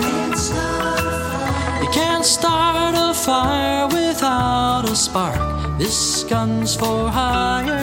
You 1.80 1.88
can't 1.88 2.26
start 2.26 2.94
a 2.94 3.14
fire 3.14 3.88
without 3.88 4.87
a 4.87 4.94
spark. 4.94 5.78
This 5.78 6.26
gun's 6.28 6.76
for 6.76 7.11
hire. 7.11 7.80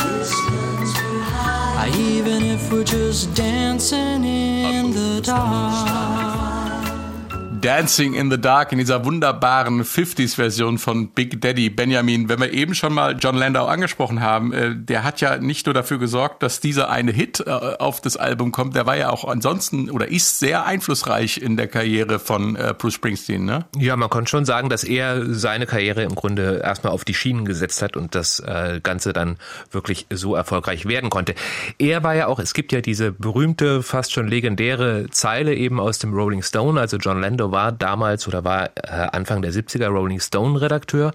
Even 1.88 2.44
if 2.44 2.72
we're 2.72 2.84
just 2.84 3.34
dancing 3.34 4.24
in 4.24 4.92
the 4.92 5.22
dark. 5.24 6.59
Dancing 7.62 8.13
in 8.13 8.32
the 8.32 8.39
Dark 8.39 8.72
in 8.72 8.78
dieser 8.78 9.04
wunderbaren 9.04 9.84
50s-Version 9.84 10.78
von 10.78 11.10
Big 11.10 11.41
Daddy 11.41 11.69
Benjamin. 11.69 12.30
Wenn 12.30 12.39
wir 12.39 12.54
eben 12.54 12.74
schon 12.74 12.93
mal 12.93 13.17
John 13.19 13.36
Landau 13.36 13.65
angesprochen 13.65 14.22
haben, 14.22 14.54
äh, 14.54 14.76
der 14.76 15.04
hat 15.04 15.19
ja 15.19 15.38
nicht 15.38 15.65
nur 15.65 15.74
dafür 15.74 16.00
gesorgt, 16.00 16.41
dass 16.41 16.62
dieser 16.62 16.89
eine 16.89 17.12
Hit 17.12 17.43
äh, 17.45 17.50
auf 17.50 18.02
das 18.02 18.15
Album 18.17 18.52
kommt, 18.52 18.76
der 18.76 18.86
war 18.86 18.95
ja 18.95 19.10
auch 19.10 19.26
ansonsten 19.26 19.89
oder 19.89 20.08
ist 20.08 20.39
sehr 20.39 20.65
einflussreich 20.65 21.38
in 21.41 21.58
der 21.58 21.67
Karriere 21.67 22.19
von 22.19 22.56
äh, 22.56 22.74
Bruce 22.78 22.93
Springsteen, 22.93 23.43
ne? 23.43 23.65
Ja, 23.78 23.95
man 23.98 24.10
konnte 24.10 24.30
schon 24.30 24.45
sagen, 24.45 24.69
dass 24.69 24.84
er 24.84 25.34
seine 25.34 25.65
Karriere 25.65 26.04
im 26.04 26.15
Grunde 26.15 26.62
erstmal 26.63 26.93
auf 26.93 27.04
die 27.04 27.13
Schienen 27.13 27.45
gesetzt 27.45 27.82
hat 27.82 27.98
und 27.98 28.15
das 28.15 28.41
Ganze 28.84 29.13
dann 29.13 29.38
wirklich 29.72 30.08
so 30.10 30.36
erfolgreich 30.36 30.86
werden 30.86 31.10
konnte. 31.10 31.36
Er 31.78 32.04
war 32.04 32.15
ja 32.15 32.28
auch, 32.28 32.39
es 32.39 32.54
gibt 32.54 32.72
ja 32.72 32.82
diese 32.82 33.12
berühmte, 33.12 33.84
fast 33.84 34.13
schon 34.13 34.28
legendäre 34.28 35.08
Zeile 35.12 35.56
eben 35.56 35.80
aus 35.80 36.00
dem 36.00 36.13
Rolling 36.13 36.41
Stone, 36.41 36.80
also 36.80 36.98
John 36.98 37.22
Landau 37.22 37.48
war 37.51 37.71
damals 37.71 38.27
oder 38.27 38.43
war 38.43 38.69
äh, 38.75 38.89
Anfang 39.12 39.41
der 39.41 39.51
70er 39.51 39.88
Rolling 39.88 40.19
Stone 40.19 40.59
Redakteur 40.59 41.13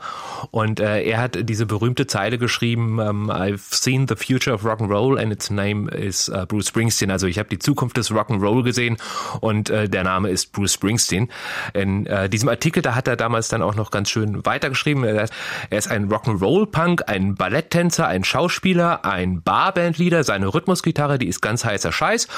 und 0.51 0.81
äh, 0.81 1.03
er 1.03 1.21
hat 1.21 1.39
diese 1.49 1.67
berühmte 1.67 2.07
Zeile 2.07 2.39
geschrieben, 2.39 2.99
ähm, 3.01 3.31
I've 3.31 3.75
seen 3.75 4.07
the 4.09 4.17
future 4.17 4.55
of 4.55 4.65
rock 4.65 4.81
and 4.81 4.91
roll 4.91 5.19
and 5.19 5.33
its 5.33 5.51
name 5.51 5.89
is 5.91 6.29
uh, 6.29 6.47
Bruce 6.47 6.69
Springsteen. 6.69 7.11
Also 7.11 7.27
ich 7.27 7.39
habe 7.39 7.49
die 7.49 7.59
Zukunft 7.59 7.97
des 7.97 8.11
Rock 8.13 8.31
and 8.31 8.43
Roll 8.43 8.63
gesehen 8.63 8.97
und 9.41 9.71
äh, 9.71 9.89
der 9.89 10.05
Name 10.05 10.31
ist 10.31 10.53
Bruce 10.53 10.75
Springsteen. 10.75 11.31
In 11.73 12.07
äh, 12.07 12.29
diesem 12.29 12.49
Artikel, 12.49 12.83
da 12.83 12.95
hat 12.95 13.09
er 13.09 13.17
damals 13.17 13.49
dann 13.49 13.63
auch 13.63 13.75
noch 13.75 13.91
ganz 13.91 14.11
schön 14.11 14.45
weitergeschrieben. 14.45 15.05
Er, 15.05 15.29
ist 15.71 15.91
ein 15.91 16.11
Rock 16.11 16.29
and 16.29 16.41
Roll 16.43 16.67
Punk, 16.67 17.03
ein 17.07 17.35
Balletttänzer, 17.35 18.07
ein 18.07 18.25
Schauspieler, 18.25 19.05
ein 19.05 19.43
Barbandleader, 19.43 20.25
seine 20.25 20.53
Rhythmusgitarre, 20.53 21.19
die 21.19 21.29
ist 21.29 21.41
ganz 21.41 21.65
heißer 21.65 21.93
Scheiß 21.93 22.29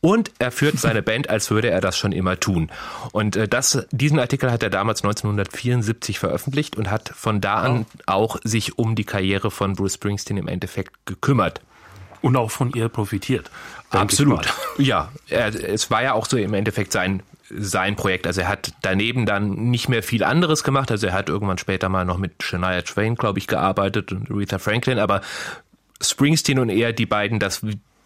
und 0.00 0.30
er 0.38 0.50
führt 0.50 0.78
seine 0.78 1.02
Band, 1.12 1.30
als 1.30 1.50
würde 1.50 1.70
er 1.70 1.80
das 1.80 1.96
schon 1.96 2.12
immer 2.12 2.38
tun. 2.38 2.70
Und 3.12 3.36
äh, 3.36 3.41
das, 3.48 3.86
diesen 3.90 4.18
Artikel 4.18 4.50
hat 4.50 4.62
er 4.62 4.70
damals 4.70 5.02
1974 5.02 6.18
veröffentlicht 6.18 6.76
und 6.76 6.90
hat 6.90 7.10
von 7.14 7.40
da 7.40 7.54
an 7.56 7.86
auch 8.06 8.36
sich 8.44 8.78
um 8.78 8.94
die 8.94 9.04
Karriere 9.04 9.50
von 9.50 9.74
Bruce 9.74 9.94
Springsteen 9.94 10.36
im 10.36 10.48
Endeffekt 10.48 10.92
gekümmert. 11.06 11.60
Und 12.20 12.36
auch 12.36 12.52
von 12.52 12.72
ihr 12.72 12.88
profitiert. 12.88 13.50
Absolut. 13.90 14.52
Ja, 14.78 15.12
er, 15.28 15.48
es 15.48 15.90
war 15.90 16.02
ja 16.02 16.14
auch 16.14 16.24
so 16.24 16.38
im 16.38 16.54
Endeffekt 16.54 16.92
sein 16.92 17.22
sein 17.54 17.96
Projekt. 17.96 18.26
Also 18.26 18.40
er 18.40 18.48
hat 18.48 18.72
daneben 18.80 19.26
dann 19.26 19.70
nicht 19.70 19.88
mehr 19.88 20.02
viel 20.02 20.24
anderes 20.24 20.64
gemacht. 20.64 20.90
Also 20.90 21.08
er 21.08 21.12
hat 21.12 21.28
irgendwann 21.28 21.58
später 21.58 21.90
mal 21.90 22.04
noch 22.04 22.16
mit 22.16 22.42
Shania 22.42 22.80
Twain, 22.80 23.14
glaube 23.14 23.38
ich, 23.38 23.46
gearbeitet 23.46 24.12
und 24.12 24.30
Aretha 24.30 24.58
Franklin. 24.58 24.98
Aber 24.98 25.20
Springsteen 26.00 26.58
und 26.58 26.70
er, 26.70 26.92
die 26.92 27.04
beiden, 27.04 27.38
das, 27.38 27.60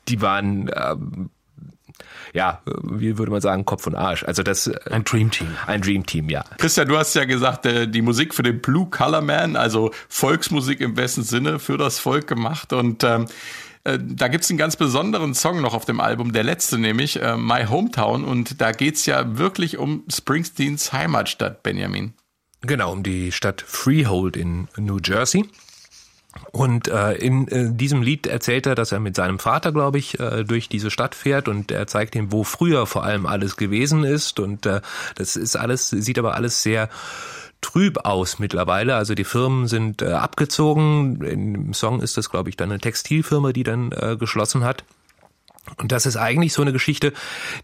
die 0.08 0.20
waren 0.20 0.70
ähm, 0.74 1.30
ja, 2.32 2.60
wie 2.82 3.18
würde 3.18 3.32
man 3.32 3.40
sagen, 3.40 3.64
Kopf 3.64 3.86
und 3.86 3.94
Arsch. 3.94 4.24
Also 4.24 4.42
das 4.42 4.66
äh, 4.66 4.78
ein 4.90 5.04
Dream 5.04 5.30
Team. 5.30 5.48
Ein 5.66 5.80
Dream 5.80 6.06
Team, 6.06 6.28
ja. 6.28 6.44
Christian, 6.58 6.88
du 6.88 6.96
hast 6.96 7.14
ja 7.14 7.24
gesagt, 7.24 7.66
äh, 7.66 7.88
die 7.88 8.02
Musik 8.02 8.34
für 8.34 8.42
den 8.42 8.60
Blue 8.60 8.88
Color 8.90 9.22
Man, 9.22 9.56
also 9.56 9.90
Volksmusik 10.08 10.80
im 10.80 10.94
besten 10.94 11.22
Sinne 11.22 11.58
für 11.58 11.78
das 11.78 11.98
Volk 11.98 12.26
gemacht 12.26 12.72
und 12.72 13.04
ähm, 13.04 13.26
äh, 13.86 13.98
da 14.02 14.26
gibt's 14.28 14.50
einen 14.50 14.58
ganz 14.58 14.74
besonderen 14.74 15.32
Song 15.34 15.60
noch 15.60 15.72
auf 15.72 15.84
dem 15.84 16.00
Album, 16.00 16.32
der 16.32 16.42
letzte 16.42 16.76
nämlich, 16.76 17.22
äh, 17.22 17.36
My 17.36 17.66
Hometown. 17.66 18.24
Und 18.24 18.60
da 18.60 18.72
geht's 18.72 19.06
ja 19.06 19.38
wirklich 19.38 19.78
um 19.78 20.04
Springsteens 20.12 20.92
Heimatstadt, 20.92 21.62
Benjamin. 21.62 22.12
Genau, 22.62 22.90
um 22.90 23.04
die 23.04 23.30
Stadt 23.30 23.62
Freehold 23.64 24.36
in 24.36 24.66
New 24.76 24.98
Jersey. 25.02 25.48
Und 26.52 26.88
äh, 26.88 27.12
in 27.14 27.48
äh, 27.48 27.72
diesem 27.72 28.02
Lied 28.02 28.26
erzählt 28.26 28.66
er, 28.66 28.74
dass 28.74 28.92
er 28.92 29.00
mit 29.00 29.16
seinem 29.16 29.38
Vater, 29.38 29.72
glaube 29.72 29.98
ich, 29.98 30.18
äh, 30.20 30.44
durch 30.44 30.68
diese 30.68 30.90
Stadt 30.90 31.14
fährt 31.14 31.48
und 31.48 31.70
er 31.70 31.86
zeigt 31.86 32.14
ihm, 32.14 32.32
wo 32.32 32.44
früher 32.44 32.86
vor 32.86 33.04
allem 33.04 33.26
alles 33.26 33.56
gewesen 33.56 34.04
ist. 34.04 34.40
Und 34.40 34.66
äh, 34.66 34.80
das 35.14 35.36
ist 35.36 35.56
alles, 35.56 35.88
sieht 35.88 36.18
aber 36.18 36.34
alles 36.34 36.62
sehr 36.62 36.88
trüb 37.60 38.04
aus 38.04 38.38
mittlerweile. 38.38 38.96
Also 38.96 39.14
die 39.14 39.24
Firmen 39.24 39.66
sind 39.66 40.02
äh, 40.02 40.12
abgezogen. 40.12 41.22
Im 41.22 41.74
Song 41.74 42.00
ist 42.00 42.16
das, 42.16 42.30
glaube 42.30 42.50
ich, 42.50 42.56
dann 42.56 42.70
eine 42.70 42.80
Textilfirma, 42.80 43.52
die 43.52 43.64
dann 43.64 43.92
äh, 43.92 44.16
geschlossen 44.18 44.64
hat. 44.64 44.84
Und 45.78 45.92
das 45.92 46.06
ist 46.06 46.16
eigentlich 46.16 46.52
so 46.52 46.62
eine 46.62 46.72
Geschichte, 46.72 47.12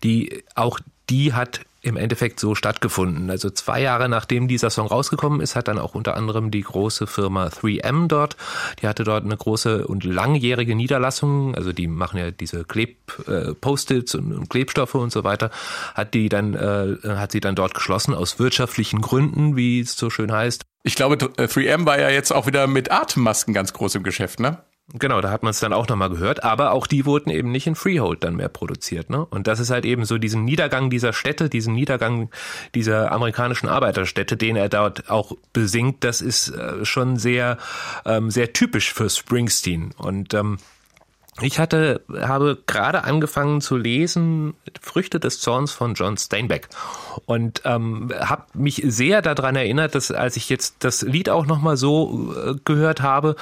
die 0.02 0.44
auch 0.54 0.80
die 1.08 1.32
hat 1.34 1.60
im 1.82 1.96
Endeffekt 1.96 2.38
so 2.38 2.54
stattgefunden. 2.54 3.28
Also 3.28 3.50
zwei 3.50 3.82
Jahre 3.82 4.08
nachdem 4.08 4.48
dieser 4.48 4.70
Song 4.70 4.86
rausgekommen 4.86 5.40
ist, 5.40 5.56
hat 5.56 5.68
dann 5.68 5.78
auch 5.78 5.94
unter 5.94 6.16
anderem 6.16 6.50
die 6.50 6.62
große 6.62 7.06
Firma 7.06 7.46
3M 7.48 8.06
dort, 8.06 8.36
die 8.80 8.86
hatte 8.86 9.04
dort 9.04 9.24
eine 9.24 9.36
große 9.36 9.86
und 9.86 10.04
langjährige 10.04 10.76
Niederlassung, 10.76 11.54
also 11.54 11.72
die 11.72 11.88
machen 11.88 12.18
ja 12.18 12.30
diese 12.30 12.64
Kleb 12.64 12.96
äh, 13.26 13.52
Post-its 13.54 14.14
und, 14.14 14.32
und, 14.32 14.48
Klebstoffe 14.48 14.94
und 14.94 15.12
so 15.12 15.24
weiter, 15.24 15.50
hat 15.94 16.14
die 16.14 16.28
dann 16.28 16.54
äh, 16.54 16.96
hat 17.04 17.32
sie 17.32 17.40
dann 17.40 17.56
dort 17.56 17.74
geschlossen 17.74 18.14
aus 18.14 18.38
wirtschaftlichen 18.38 19.00
Gründen, 19.00 19.56
wie 19.56 19.80
es 19.80 19.96
so 19.96 20.08
schön 20.08 20.30
heißt. 20.30 20.64
Ich 20.84 20.94
glaube, 20.94 21.16
3M 21.16 21.86
war 21.86 21.98
ja 21.98 22.10
jetzt 22.10 22.32
auch 22.32 22.46
wieder 22.46 22.66
mit 22.66 22.90
Atemmasken 22.90 23.54
ganz 23.54 23.72
groß 23.72 23.96
im 23.96 24.02
Geschäft, 24.02 24.40
ne? 24.40 24.58
Genau, 24.94 25.22
da 25.22 25.30
hat 25.30 25.42
man 25.42 25.50
es 25.50 25.60
dann 25.60 25.72
auch 25.72 25.88
nochmal 25.88 26.10
gehört, 26.10 26.44
aber 26.44 26.72
auch 26.72 26.86
die 26.86 27.06
wurden 27.06 27.30
eben 27.30 27.50
nicht 27.50 27.66
in 27.66 27.74
Freehold 27.74 28.24
dann 28.24 28.36
mehr 28.36 28.50
produziert. 28.50 29.08
Ne? 29.08 29.24
Und 29.24 29.46
das 29.46 29.58
ist 29.58 29.70
halt 29.70 29.86
eben 29.86 30.04
so 30.04 30.18
diesen 30.18 30.44
Niedergang 30.44 30.90
dieser 30.90 31.14
Städte, 31.14 31.48
diesen 31.48 31.74
Niedergang 31.74 32.30
dieser 32.74 33.10
amerikanischen 33.10 33.68
Arbeiterstädte, 33.68 34.36
den 34.36 34.56
er 34.56 34.68
dort 34.68 35.08
auch 35.08 35.32
besingt, 35.54 36.04
das 36.04 36.20
ist 36.20 36.50
äh, 36.50 36.84
schon 36.84 37.16
sehr, 37.16 37.56
ähm, 38.04 38.30
sehr 38.30 38.52
typisch 38.52 38.92
für 38.92 39.08
Springsteen. 39.08 39.92
Und 39.96 40.34
ähm, 40.34 40.58
ich 41.40 41.58
hatte, 41.58 42.02
habe 42.10 42.58
gerade 42.66 43.04
angefangen 43.04 43.62
zu 43.62 43.78
lesen 43.78 44.52
Früchte 44.78 45.18
des 45.18 45.40
Zorns 45.40 45.72
von 45.72 45.94
John 45.94 46.18
Steinbeck 46.18 46.68
und 47.24 47.62
ähm, 47.64 48.12
habe 48.20 48.44
mich 48.52 48.82
sehr 48.84 49.22
daran 49.22 49.56
erinnert, 49.56 49.94
dass 49.94 50.10
als 50.10 50.36
ich 50.36 50.50
jetzt 50.50 50.76
das 50.80 51.00
Lied 51.00 51.30
auch 51.30 51.46
noch 51.46 51.62
mal 51.62 51.78
so 51.78 52.34
äh, 52.36 52.54
gehört 52.66 53.00
habe, 53.00 53.36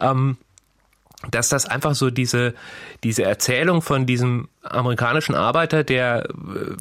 ähm, 0.00 0.38
dass 1.30 1.48
das 1.48 1.66
einfach 1.66 1.94
so 1.94 2.10
diese, 2.10 2.54
diese 3.02 3.22
Erzählung 3.22 3.82
von 3.82 4.06
diesem 4.06 4.48
amerikanischen 4.62 5.34
Arbeiter, 5.34 5.84
der 5.84 6.28
äh, 6.28 6.76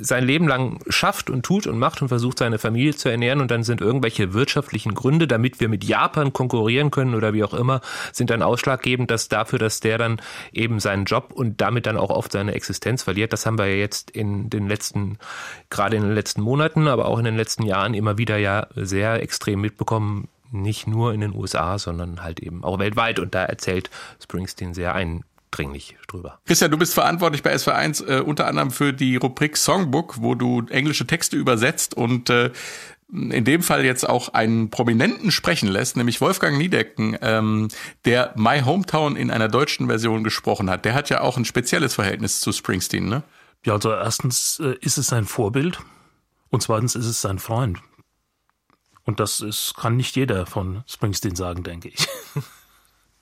sein 0.00 0.24
Leben 0.24 0.46
lang 0.46 0.80
schafft 0.88 1.30
und 1.30 1.44
tut 1.44 1.66
und 1.66 1.78
macht 1.78 2.02
und 2.02 2.08
versucht, 2.08 2.38
seine 2.38 2.58
Familie 2.58 2.94
zu 2.94 3.08
ernähren 3.08 3.40
und 3.40 3.50
dann 3.50 3.62
sind 3.62 3.80
irgendwelche 3.80 4.34
wirtschaftlichen 4.34 4.94
Gründe, 4.94 5.26
damit 5.26 5.60
wir 5.60 5.68
mit 5.68 5.84
Japan 5.84 6.32
konkurrieren 6.32 6.90
können 6.90 7.14
oder 7.14 7.32
wie 7.32 7.44
auch 7.44 7.54
immer, 7.54 7.80
sind 8.12 8.30
dann 8.30 8.42
ausschlaggebend, 8.42 9.10
dass 9.10 9.28
dafür, 9.28 9.58
dass 9.58 9.80
der 9.80 9.98
dann 9.98 10.20
eben 10.52 10.80
seinen 10.80 11.04
Job 11.04 11.32
und 11.32 11.60
damit 11.60 11.86
dann 11.86 11.96
auch 11.96 12.10
oft 12.10 12.32
seine 12.32 12.54
Existenz 12.54 13.02
verliert. 13.02 13.32
Das 13.32 13.46
haben 13.46 13.58
wir 13.58 13.66
ja 13.66 13.76
jetzt 13.76 14.10
in 14.10 14.50
den 14.50 14.68
letzten, 14.68 15.18
gerade 15.70 15.96
in 15.96 16.02
den 16.02 16.14
letzten 16.14 16.42
Monaten, 16.42 16.88
aber 16.88 17.06
auch 17.06 17.18
in 17.18 17.24
den 17.24 17.36
letzten 17.36 17.62
Jahren 17.62 17.94
immer 17.94 18.18
wieder 18.18 18.36
ja 18.36 18.66
sehr 18.74 19.22
extrem 19.22 19.60
mitbekommen, 19.60 20.28
nicht 20.50 20.86
nur 20.86 21.12
in 21.14 21.20
den 21.20 21.34
USA, 21.34 21.78
sondern 21.78 22.22
halt 22.22 22.40
eben 22.40 22.64
auch 22.64 22.78
weltweit. 22.78 23.18
Und 23.18 23.34
da 23.34 23.44
erzählt 23.44 23.90
Springsteen 24.22 24.74
sehr 24.74 24.94
eindringlich 24.94 25.96
drüber. 26.08 26.40
Christian, 26.46 26.70
du 26.70 26.78
bist 26.78 26.94
verantwortlich 26.94 27.42
bei 27.42 27.54
SW1 27.54 28.06
äh, 28.06 28.20
unter 28.20 28.46
anderem 28.46 28.70
für 28.70 28.92
die 28.92 29.16
Rubrik 29.16 29.56
Songbook, 29.56 30.20
wo 30.20 30.34
du 30.34 30.62
englische 30.68 31.06
Texte 31.06 31.36
übersetzt 31.36 31.94
und 31.94 32.30
äh, 32.30 32.50
in 33.12 33.44
dem 33.44 33.62
Fall 33.62 33.84
jetzt 33.84 34.08
auch 34.08 34.30
einen 34.30 34.70
Prominenten 34.70 35.30
sprechen 35.30 35.68
lässt, 35.68 35.96
nämlich 35.96 36.20
Wolfgang 36.20 36.56
Niedecken, 36.58 37.18
ähm, 37.22 37.68
der 38.04 38.32
My 38.36 38.60
Hometown 38.60 39.16
in 39.16 39.30
einer 39.30 39.48
deutschen 39.48 39.88
Version 39.88 40.22
gesprochen 40.22 40.70
hat. 40.70 40.84
Der 40.84 40.94
hat 40.94 41.10
ja 41.10 41.20
auch 41.20 41.36
ein 41.36 41.44
spezielles 41.44 41.94
Verhältnis 41.94 42.40
zu 42.40 42.52
Springsteen, 42.52 43.08
ne? 43.08 43.22
Ja, 43.64 43.74
also 43.74 43.92
erstens 43.92 44.60
äh, 44.60 44.76
ist 44.80 44.96
es 44.96 45.08
sein 45.08 45.26
Vorbild 45.26 45.80
und 46.50 46.62
zweitens 46.62 46.94
ist 46.94 47.06
es 47.06 47.20
sein 47.20 47.38
Freund. 47.38 47.78
Und 49.10 49.18
das 49.18 49.40
ist, 49.40 49.74
kann 49.76 49.96
nicht 49.96 50.14
jeder 50.14 50.46
von 50.46 50.84
Springsteen 50.86 51.34
sagen, 51.34 51.64
denke 51.64 51.88
ich. 51.88 52.06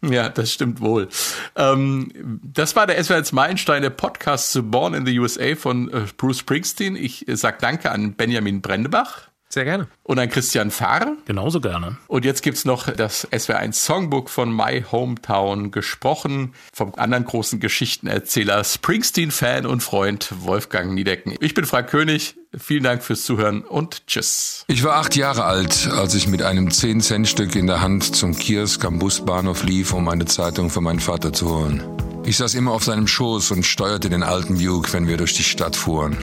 Ja, 0.01 0.29
das 0.29 0.53
stimmt 0.53 0.81
wohl. 0.81 1.09
Ähm, 1.57 2.41
das 2.45 2.77
war 2.77 2.87
der 2.87 3.03
SWR1 3.03 3.35
Meilenstein, 3.35 3.83
der 3.83 3.91
Podcast 3.91 4.53
zu 4.53 4.63
Born 4.63 4.95
in 4.95 5.05
the 5.05 5.19
USA 5.19 5.57
von 5.57 5.93
äh, 5.93 6.07
Bruce 6.17 6.39
Springsteen. 6.39 6.95
Ich 6.95 7.27
äh, 7.27 7.37
sag 7.37 7.59
danke 7.59 7.91
an 7.91 8.15
Benjamin 8.15 8.63
Brendebach. 8.63 9.23
Sehr 9.51 9.65
gerne. 9.65 9.89
Und 10.03 10.19
an 10.19 10.29
Christian 10.29 10.71
Fahr. 10.71 11.17
Genauso 11.25 11.61
gerne. 11.61 11.97
Und 12.07 12.27
jetzt 12.27 12.43
gibt's 12.43 12.67
noch 12.67 12.91
das 12.91 13.27
SWR1 13.31 13.73
Songbook 13.73 14.29
von 14.29 14.55
My 14.55 14.85
Hometown, 14.93 15.71
gesprochen 15.71 16.53
vom 16.75 16.95
anderen 16.97 17.25
großen 17.25 17.59
Geschichtenerzähler, 17.59 18.63
Springsteen-Fan 18.63 19.65
und 19.65 19.83
Freund 19.83 20.33
Wolfgang 20.41 20.93
Niedecken. 20.93 21.35
Ich 21.41 21.55
bin 21.55 21.65
Frank 21.65 21.89
König. 21.89 22.37
Vielen 22.57 22.83
Dank 22.83 23.03
fürs 23.03 23.25
Zuhören 23.25 23.63
und 23.63 24.07
tschüss. 24.07 24.65
Ich 24.69 24.85
war 24.85 24.97
acht 24.97 25.17
Jahre 25.17 25.45
alt, 25.45 25.89
als 25.93 26.15
ich 26.15 26.29
mit 26.29 26.43
einem 26.43 26.69
10-Cent-Stück 26.69 27.57
in 27.57 27.67
der 27.67 27.81
Hand 27.81 28.17
zum 28.17 28.37
Kiosk 28.37 28.85
am 28.85 28.99
Busbahnhof 28.99 29.65
lief, 29.65 29.95
um 29.95 30.09
eine 30.09 30.27
Zeitung 30.27 30.69
für 30.69 30.81
meinen 30.81 31.01
Vater 31.01 31.33
zu 31.33 31.49
holen. 31.49 31.83
Ich 32.25 32.37
saß 32.37 32.55
immer 32.55 32.73
auf 32.73 32.85
seinem 32.85 33.07
Schoß 33.07 33.53
und 33.53 33.65
steuerte 33.65 34.11
den 34.11 34.23
alten 34.23 34.59
Duke, 34.59 34.93
wenn 34.93 35.07
wir 35.07 35.17
durch 35.17 35.35
die 35.35 35.45
Stadt 35.45 35.77
fuhren. 35.77 36.19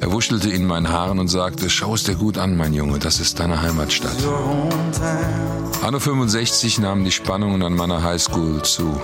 Er 0.00 0.12
wuschelte 0.12 0.50
in 0.50 0.66
meinen 0.66 0.88
Haaren 0.88 1.18
und 1.18 1.28
sagte, 1.28 1.70
schau 1.70 1.94
es 1.94 2.04
dir 2.04 2.14
gut 2.14 2.38
an, 2.38 2.56
mein 2.56 2.72
Junge, 2.72 2.98
das 2.98 3.18
ist 3.18 3.40
deine 3.40 3.62
Heimatstadt. 3.62 4.16
Anno 5.82 5.98
65 5.98 6.78
nahmen 6.78 7.04
die 7.04 7.12
Spannungen 7.12 7.62
an 7.62 7.74
meiner 7.74 8.02
Highschool 8.02 8.62
zu. 8.62 9.00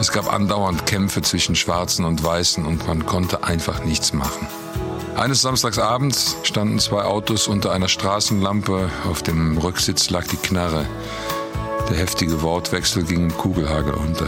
Es 0.00 0.12
gab 0.12 0.32
andauernd 0.32 0.86
Kämpfe 0.86 1.22
zwischen 1.22 1.54
Schwarzen 1.54 2.04
und 2.04 2.22
Weißen 2.22 2.66
und 2.66 2.86
man 2.86 3.06
konnte 3.06 3.44
einfach 3.44 3.84
nichts 3.84 4.12
machen. 4.12 4.46
Eines 5.16 5.40
Samstagsabends 5.40 6.36
standen 6.42 6.78
zwei 6.78 7.04
Autos 7.04 7.48
unter 7.48 7.72
einer 7.72 7.88
Straßenlampe. 7.88 8.90
Auf 9.08 9.22
dem 9.22 9.56
Rücksitz 9.56 10.10
lag 10.10 10.26
die 10.26 10.36
Knarre. 10.36 10.84
Der 11.88 11.96
heftige 11.96 12.42
Wortwechsel 12.42 13.04
ging 13.04 13.30
im 13.30 13.36
Kugelhagel 13.36 13.94
unter. 13.94 14.26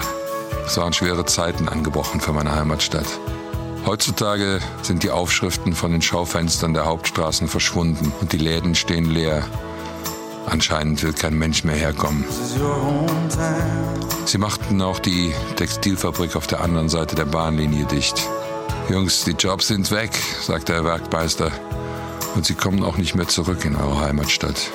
Es 0.65 0.79
waren 0.79 0.93
schwere 0.93 1.27
Zeiten 1.27 1.69
angebrochen 1.69 2.21
für 2.21 2.33
meine 2.33 2.55
Heimatstadt. 2.55 3.07
Heutzutage 3.89 4.61
sind 4.83 5.03
die 5.03 5.11
Aufschriften 5.11 5.73
von 5.73 5.93
den 5.93 6.03
Schaufenstern 6.03 6.75
der 6.75 6.85
Hauptstraßen 6.85 7.49
verschwunden 7.49 8.13
und 8.21 8.35
die 8.35 8.37
Läden 8.37 8.75
stehen 8.75 9.07
leer. 9.07 9.43
Anscheinend 10.45 11.03
will 11.03 11.15
kein 11.15 11.39
Mensch 11.39 11.65
mehr 11.65 11.75
herkommen. 11.75 12.23
Sie 14.27 14.37
machten 14.37 14.83
auch 14.83 14.99
die 14.99 15.33
Textilfabrik 15.57 16.37
auf 16.37 16.47
der 16.47 16.61
anderen 16.61 16.91
Seite 16.91 17.17
der 17.17 17.25
Bahnlinie 17.25 17.87
dicht. 17.87 18.29
Jungs, 18.91 19.25
die 19.25 19.31
Jobs 19.31 19.69
sind 19.69 19.91
weg, 19.91 20.11
sagte 20.43 20.75
der 20.75 20.85
Werkmeister. 20.85 21.51
Und 22.35 22.45
sie 22.45 22.57
kommen 22.57 22.85
auch 22.85 22.99
nicht 22.99 23.15
mehr 23.15 23.29
zurück 23.29 23.65
in 23.65 23.75
eure 23.75 24.01
Heimatstadt. 24.01 24.71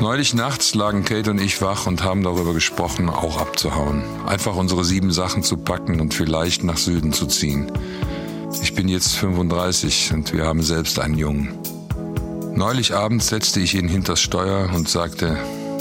Neulich 0.00 0.32
nachts 0.32 0.74
lagen 0.74 1.04
Kate 1.04 1.30
und 1.30 1.38
ich 1.38 1.60
wach 1.60 1.86
und 1.86 2.02
haben 2.02 2.22
darüber 2.22 2.54
gesprochen, 2.54 3.10
auch 3.10 3.38
abzuhauen. 3.38 4.02
Einfach 4.26 4.56
unsere 4.56 4.82
sieben 4.82 5.12
Sachen 5.12 5.42
zu 5.42 5.58
packen 5.58 6.00
und 6.00 6.14
vielleicht 6.14 6.64
nach 6.64 6.78
Süden 6.78 7.12
zu 7.12 7.26
ziehen. 7.26 7.70
Ich 8.62 8.74
bin 8.74 8.88
jetzt 8.88 9.14
35 9.16 10.12
und 10.14 10.32
wir 10.32 10.46
haben 10.46 10.62
selbst 10.62 10.98
einen 10.98 11.18
Jungen. 11.18 11.58
Neulich 12.54 12.94
abends 12.94 13.28
setzte 13.28 13.60
ich 13.60 13.74
ihn 13.74 13.88
hinters 13.88 14.22
Steuer 14.22 14.70
und 14.74 14.88
sagte, 14.88 15.36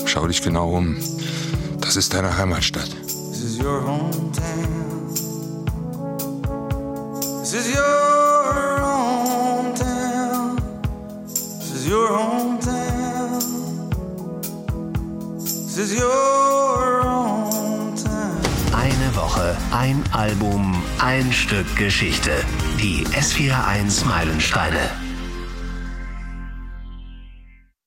schau 0.05 0.27
dich 0.27 0.41
genau 0.41 0.75
um. 0.75 0.97
Das 1.79 1.95
ist 1.95 2.13
deine 2.13 2.37
Heimatstadt. 2.37 2.89
This 2.89 3.41
is 3.41 3.57
your 3.57 3.81
hometown. 3.85 5.07
This 7.39 7.53
is 7.53 7.73
your 7.73 8.83
hometown. 8.83 10.57
This 11.25 11.71
is 11.73 11.87
your 11.87 12.09
hometown. 12.09 12.58
Eine 15.79 15.87
Woche, 19.15 19.55
ein 19.71 20.03
Album, 20.11 20.83
ein 20.99 21.31
Stück 21.31 21.73
Geschichte. 21.77 22.31
Die 22.81 23.07
S41 23.07 24.05
Meilensteine. 24.05 25.08